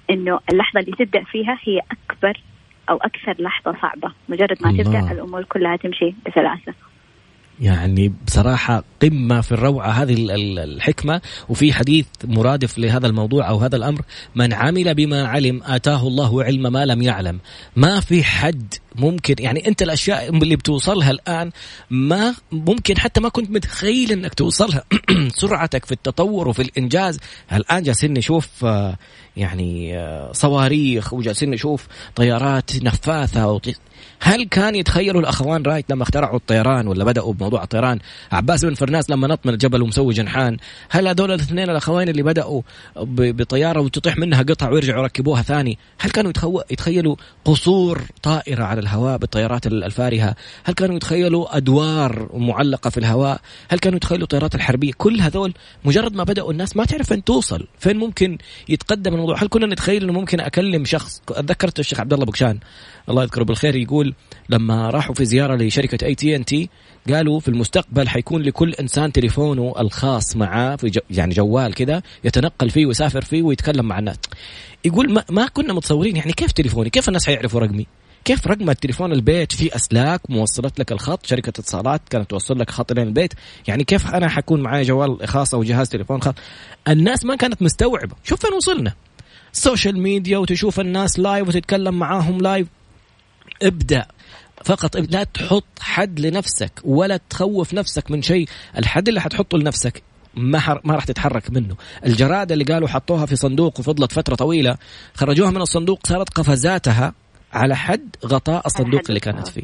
[0.09, 2.41] إنه اللحظة اللي تبدأ فيها هي أكبر
[2.89, 4.13] أو أكثر لحظة صعبة.
[4.29, 4.83] مجرد ما الله.
[4.83, 6.73] تبدا الأمور كلها تمشي بسلاسة.
[7.59, 9.89] يعني بصراحة قمة في الروعة.
[9.89, 10.15] هذه
[10.63, 14.01] الحكمة وفي حديث مرادف لهذا الموضوع أو هذا الأمر
[14.35, 17.39] من عمل بما علم آتاه الله علم ما لم يعلم.
[17.75, 21.51] ما في حد ممكن يعني أنت الأشياء اللي بتوصلها الآن
[21.89, 24.83] ما ممكن حتى ما كنت متخيل إنك توصلها.
[25.41, 27.19] سرعتك في التطور وفي الإنجاز.
[27.53, 28.97] الآن جالسين نشوف آه،
[29.37, 33.59] يعني آه، صواريخ وجالسين نشوف طيارات نفاثة.
[34.19, 37.99] هل كان يتخيلوا الأخوان رايت لما اخترعوا الطيران ولا بدأوا بموضوع الطيران؟
[38.31, 40.57] عباس بن فرناس لما نط من الجبل ومسوي جنحان
[40.89, 42.61] هل هذول الاثنين الأخوين اللي بدأوا
[42.95, 46.31] بطيارة وتطيح منها قطع ويرجعوا يركبوها ثاني هل كانوا
[46.71, 47.15] يتخيلوا
[47.45, 50.35] قصور طائرة على الهواء بالطيارات الفارهة.
[50.63, 55.53] هل كانوا يتخيلوا أدوار معلقة في الهواء؟ هل كانوا يتخيلوا الطيارات الحربية؟ كل هذول
[55.85, 58.37] مجرد ما بدأوا الناس ما تعرف فين توصل فين ممكن
[58.69, 59.43] يتقدم الموضوع.
[59.43, 62.59] هل كنا نتخيل إنه ممكن أكلم شخص؟ أتذكرت الشيخ عبد الله بكشان
[63.09, 64.13] الله يذكره بالخير يقول
[64.49, 66.69] لما راحوا في زيارة لشركة اي تي ان تي
[67.09, 72.69] قالوا في المستقبل حيكون لكل إنسان تليفونه الخاص معاه في جو يعني جوال كذا يتنقل
[72.69, 74.17] فيه ويسافر فيه ويتكلم مع الناس.
[74.85, 77.87] يقول ما, ما كنا متصورين يعني كيف تليفوني؟ كيف الناس حيعرفوا رقمي؟
[78.25, 82.93] كيف رقم التليفون البيت في أسلاك موصلت لك الخط؟ شركة اتصالات كانت توصل لك خط
[82.93, 83.33] لين البيت.
[83.67, 86.33] يعني كيف أنا حكون معي جوال خاص أو جهاز تليفون خاص؟
[86.87, 88.15] الناس ما كانت مستوعبة.
[88.23, 88.93] شوف فين وصلنا.
[89.53, 92.67] ال social media وتشوف الناس live وتتكلم معاهم live
[93.63, 94.05] ابدأ.
[94.63, 98.47] فقط لا تحط حد لنفسك ولا تخوف نفسك من شيء.
[98.77, 100.03] الحد اللي حتحطه لنفسك
[100.35, 101.75] ما ما راح تتحرك منه.
[102.05, 104.77] الجرادة اللي قالوا حطوها في صندوق وفضلت فترة طويلة
[105.13, 107.13] خرجوها من الصندوق صارت قفزاتها.
[107.55, 109.63] على حد غطاء الصندوق اللي كانت فيه.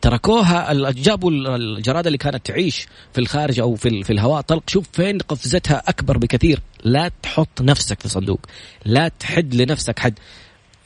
[0.00, 4.70] تركوها جابوا الجرادة اللي كانت تعيش في الخارج أو في, في الهواء طلق.
[4.70, 6.58] شوف فين قفزتها أكبر بكثير.
[6.84, 8.40] لا تحط نفسك في صندوق.
[8.84, 10.18] لا تحد لنفسك حد.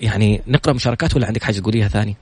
[0.01, 2.17] يعني نقرأ مشاركات ولا عندك حاجة تقوليها ثاني؟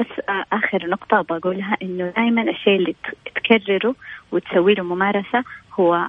[0.00, 2.94] بس آخر نقطة بقولها إنه دائما الشيء اللي
[3.34, 3.94] تكرره
[4.32, 5.44] وتسوي له ممارسة
[5.80, 6.06] هو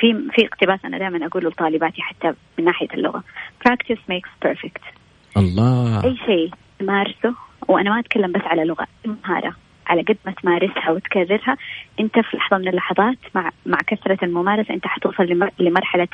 [0.00, 3.22] في في اقتباس أنا دائما أقوله لطالباتي حتى من ناحية اللغة.
[3.68, 4.97] Practice makes perfect.
[5.36, 6.04] الله.
[6.04, 7.34] أي شيء تمارسه
[7.68, 9.54] وأنا ما أتكلم بس على لغة مهارة
[9.86, 11.56] على قد ما تمارسها وتكررها
[12.00, 16.08] أنت في لحظة من اللحظات مع مع كثرة الممارسة أنت حتوصل لمرحلة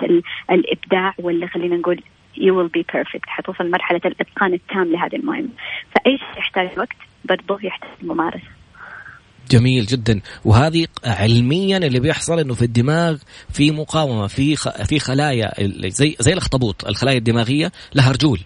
[0.51, 2.03] الإبداع ولا خلينا نقول
[2.37, 5.49] you will be perfect حتوصل لمرحلة الإتقان التام لهذه المهمة.
[5.95, 8.49] فأي شيء يحتاج وقت برضه يحتاج ممارسة.
[9.51, 10.21] جميل جدا.
[10.45, 13.17] وهذه علميا اللي بيحصل إنه في الدماغ
[13.51, 15.53] في مقاومة في في خلايا
[15.89, 18.41] زي زي الأخطبوط الخلايا الدماغية لها رجول.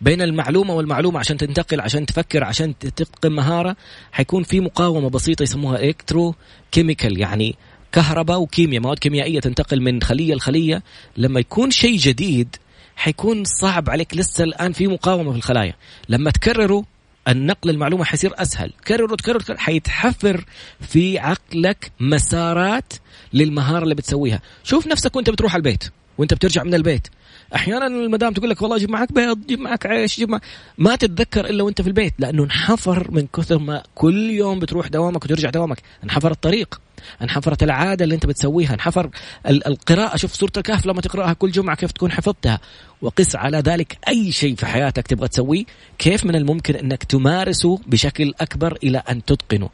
[0.00, 3.76] بين المعلومة والمعلومة عشان تنتقل عشان تفكر عشان تتقن مهارة
[4.12, 6.34] حيكون في مقاومة بسيطة يسموها الكترو
[6.72, 7.54] كيميكال يعني
[7.92, 10.82] كهرباء وكيمياء مواد كيميائية تنتقل من خلية لخلية.
[11.16, 12.56] لما يكون شيء جديد
[12.96, 15.74] حيكون صعب عليك لسه الآن في مقاومة في الخلايا.
[16.08, 16.84] لما تكرره
[17.28, 18.72] النقل المعلومة حيصير أسهل.
[18.86, 20.44] كرر وتكرر حيتحفر
[20.80, 22.92] في عقلك مسارات
[23.32, 24.42] للمهارة اللي بتسويها.
[24.64, 25.84] شوف نفسك وأنت بتروح البيت
[26.18, 27.08] وأنت بترجع من البيت.
[27.54, 30.42] أحيانا المدام تقول لك والله جيب معك بيض جيب معك عيش جيب معك
[30.78, 35.24] ما تتذكر إلا وأنت في البيت لأنه انحفر من كثر ما كل يوم بتروح دوامك
[35.24, 35.82] وترجع دوامك.
[36.04, 36.80] انحفر الطريق
[37.22, 39.10] انحفرت العادة اللي أنت بتسويها انحفر
[39.46, 40.16] القراءة.
[40.16, 42.60] شوف سورة الكهف لما تقرأها كل جمعة كيف تكون حفظتها.
[43.02, 45.64] وقس على ذلك أي شيء في حياتك تبغى تسويه
[45.98, 49.68] كيف من الممكن إنك تمارسه بشكل أكبر إلى أن تتقنه.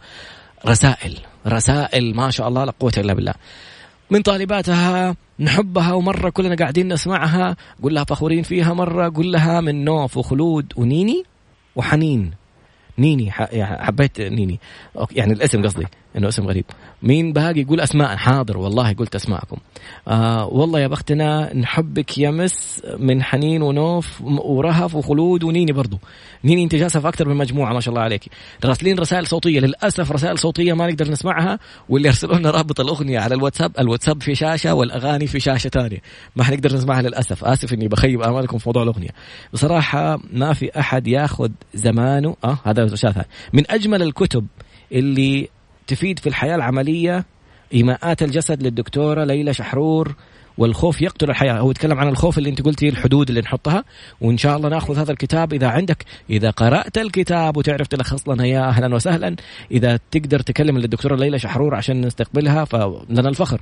[0.67, 3.35] رسائل رسائل ما شاء الله لا قوة إلا بالله.
[4.11, 7.57] من طالباتها نحبها ومرة كلنا قاعدين نسمعها.
[7.83, 9.13] قول لها فخورين فيها مرة.
[9.17, 11.25] قول لها من نوف وخلود ونيني
[11.77, 12.31] وحنين.
[12.99, 14.61] نيني حبيت نيني.
[15.13, 15.87] يعني الاسم قصدي
[16.17, 16.65] إنه اسم غريب.
[17.03, 19.57] مين باقي يقول أسماء؟ حاضر والله قلت أسماءكم.
[20.09, 25.99] آه والله يا بختنا نحبك يا مس من حنين ونوف ورهف وخلود ونيني برضو.
[26.45, 28.29] نيني أنت جالسة في أكثر من مجموعة ما شاء الله عليك.
[28.65, 33.35] راسلين رسائل صوتية للأسف رسائل صوتية ما نقدر نسمعها واللي يرسلوا لنا رابط الأغنية على
[33.35, 35.99] الواتساب الواتساب في شاشة والأغاني في شاشة ثانية
[36.37, 39.11] ما حنقدر نسمعها للأسف آسف إني بخيب أمالكم في موضوع الأغنية.
[39.53, 42.37] بصراحة ما في أحد ياخذ زمانه.
[42.45, 42.84] آه هذا
[43.53, 44.47] من أجمل الكتب
[44.93, 45.49] اللي
[45.87, 47.25] تفيد في الحياة العملية
[47.75, 50.15] إيماءات الجسد للدكتورة ليلى شحرور
[50.59, 51.59] والخوف يقتل الحياة.
[51.59, 53.85] هو يتكلم عن الخوف اللي أنت قلتي الحدود اللي نحطها.
[54.21, 56.05] وإن شاء الله نأخذ هذا الكتاب إذا عندك.
[56.31, 59.37] إذا قرأت الكتاب وتعرف تلخص لنا اياه أهلا وسهلا
[59.71, 63.61] إذا تقدر تكلم للدكتوره ليلى شحرور عشان نستقبلها فلنا الفخر.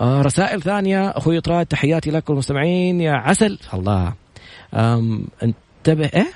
[0.00, 3.58] آه رسائل ثانية أخوي طراد تحياتي لكم المستمعين يا عسل.
[3.74, 4.12] الله.
[5.88, 6.26] انتبه إيه؟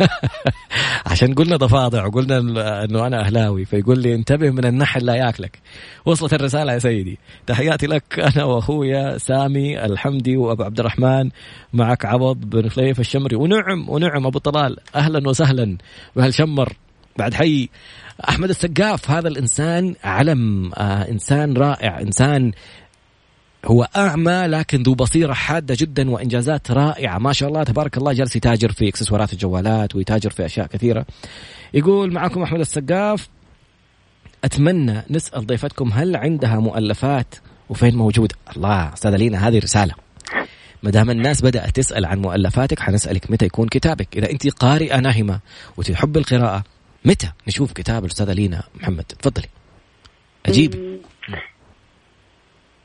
[1.10, 2.38] عشان قلنا ضفادع وقلنا
[2.84, 5.58] إنه أنا أهلاوي فيقول لي انتبه من النحل لا ياكلك.
[6.04, 7.18] وصلت الرسالة يا سيدي.
[7.46, 11.30] تحياتي لك أنا وأخويا سامي الحمدي وأبو عبد الرحمن.
[11.72, 13.36] معك عوض بن خليف الشمري.
[13.36, 14.76] ونعم ونعم أبو طلال.
[14.94, 15.78] أهلا وسهلا
[16.16, 16.72] بهالشمر.
[17.18, 17.68] بعد حي.
[18.28, 20.72] أحمد السقاف هذا الإنسان علم.
[20.74, 22.00] آه إنسان رائع.
[22.00, 22.52] إنسان
[23.64, 27.18] هو أعمى لكن ذو بصيرة حادة جدا وإنجازات رائعة.
[27.18, 31.06] ما شاء الله تبارك الله جالس يتاجر في إكسسوارات الجوالات ويتاجر في أشياء كثيرة.
[31.74, 33.28] يقول معكم أحمد السقاف
[34.44, 37.34] أتمنى نسأل ضيفتكم هل عندها مؤلفات
[37.68, 39.94] وفين موجودة الله أستاذة لينا هذه رسالة.
[40.82, 44.16] ما دام الناس بدأت تسأل عن مؤلفاتك حنسألك متى يكون كتابك.
[44.16, 45.40] إذا أنت قارئة ناهمة
[45.76, 46.64] وتحب القراءة
[47.04, 49.48] متى نشوف كتاب الأستاذة لينا محمد؟ تفضلي.
[50.46, 51.00] أجيب.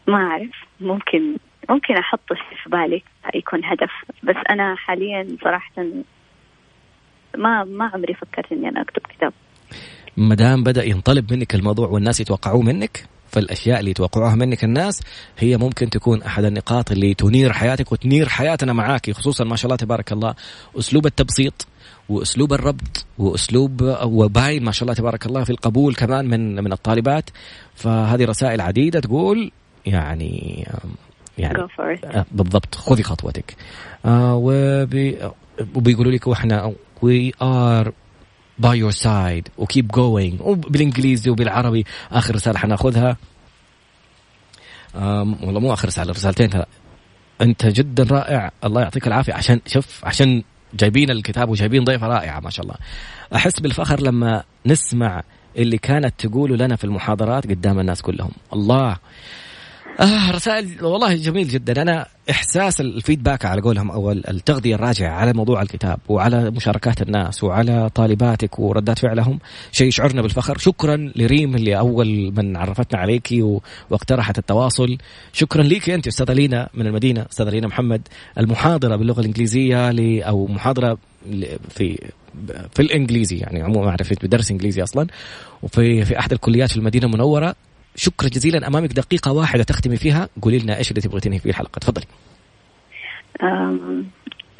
[0.09, 0.55] ما أعرف.
[0.79, 1.37] ممكن
[1.69, 3.03] ممكن أحط شيء في بالي
[3.35, 3.91] يكون هدف.
[4.23, 5.71] بس أنا حاليا صراحة
[7.37, 9.33] ما ما عمري فكرت إني أنا أكتب كتاب.
[10.17, 15.01] ما دام بدأ ينطلب منك الموضوع والناس يتوقعوه منك فالأشياء اللي يتوقعوها منك الناس
[15.39, 19.75] هي ممكن تكون أحد النقاط اللي تنير حياتك وتنير حياتنا معاك خصوصا ما شاء الله
[19.75, 20.35] تبارك الله
[20.79, 21.67] أسلوب التبسيط
[22.09, 27.29] وأسلوب الربط وأسلوب وباين ما شاء الله تبارك الله في القبول كمان من من الطالبات.
[27.75, 29.51] فهذه رسائل عديدة تقول
[29.85, 30.67] يعني
[31.37, 31.57] يعني
[32.05, 33.55] آه، بالضبط خذي خطوتك.
[34.05, 35.17] وبي
[35.75, 37.93] وبيقولوا لك وإحنا we are
[38.59, 43.17] by your side و keep going وبالانجليزي وبالعربي آخر رسالة حناخذها.
[44.95, 46.49] والله مو آخر رسالة رسالتين
[47.41, 48.51] أنت جدا رائع.
[48.63, 49.33] الله يعطيك العافية.
[49.33, 52.75] عشان شوف عشان جايبين الكتاب وجايبين ضيفة رائعة ما شاء الله.
[53.35, 55.23] أحس بالفخر لما نسمع
[55.57, 58.31] اللي كانت تقوله لنا في المحاضرات قدام الناس كلهم.
[58.53, 58.97] الله.
[59.99, 61.81] آه رسائل والله جميل جدا.
[61.81, 67.89] أنا إحساس الفيدباك على قولهم أو التغذية الراجعة على موضوع الكتاب وعلى مشاركات الناس وعلى
[67.95, 69.39] طالباتك وردات فعلهم
[69.71, 70.57] شيء يشعرنا بالفخر.
[70.57, 73.27] شكرا لريم اللي أول من عرفتنا عليك
[73.89, 74.97] واقترحت التواصل.
[75.33, 79.89] شكرا لك أنت أستاذة لينا من المدينة أستاذة لينا محمد المحاضرة باللغة الإنجليزية
[80.23, 80.97] أو محاضرة
[81.69, 82.09] في
[82.73, 85.07] في الإنجليزي يعني عموما أعرف بدرس إنجليزي أصلا.
[85.63, 87.55] وفي في أحد الكليات في المدينة المنورة.
[87.95, 88.93] شكرا جزيلا أمامك.
[88.93, 90.29] دقيقة واحدة تختمي فيها.
[90.41, 91.79] قولي لنا إيش اللي تبغي تنهي فيه الحلقة.
[91.79, 92.05] تفضلي.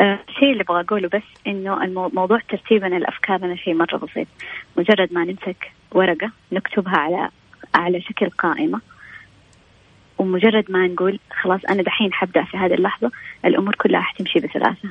[0.02, 4.28] الشيء اللي أبغى أقوله بس إنه الموضوع ترتيبنا الأفكار شيء مرة بسيط.
[4.78, 7.30] مجرد ما نمسك ورقة نكتبها على
[7.76, 8.82] على شكل قائمة.
[10.18, 13.12] ومجرد ما نقول خلاص أنا دحين حبدأ في هذه اللحظة
[13.46, 14.90] الأمور كلها حتمشي بسلاسه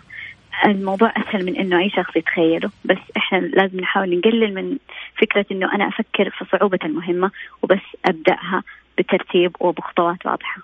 [0.64, 4.76] الموضوع أسهل من إنه أي شخص يتخيله بس إحنا لازم نحاول نقلل من
[5.20, 7.30] فكرة إنه أنا أفكر في صعوبة المهمة
[7.62, 8.62] وبس أبدأها
[8.98, 10.62] بترتيب وبخطوات واضحة.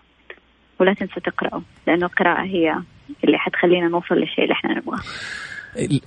[0.80, 2.74] ولا تنسوا تقرأوا لأنه القراءة هي
[3.24, 5.00] اللي حتخلينا نوصل للشيء اللي إحنا نبغاه.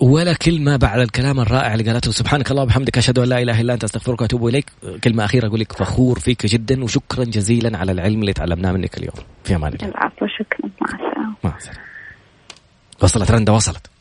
[0.02, 3.74] ولا كلمة بعد الكلام الرائع اللي قالته سبحانك الله وبحمدك أشهد أن لا إله إلا
[3.74, 4.66] أنت أستغفرك وأتوب إليك.
[5.04, 9.16] كلمة أخيرة أقول لك فخور فيك جدا وشكرا جزيلا على العلم اللي تعلمناه منك اليوم.
[9.44, 9.88] في أمان الله.
[9.88, 10.70] العفو شكرا.
[10.82, 11.34] مع السلامة.
[11.44, 11.97] مع السلامة.
[13.02, 13.97] وصلت رندا وصلت.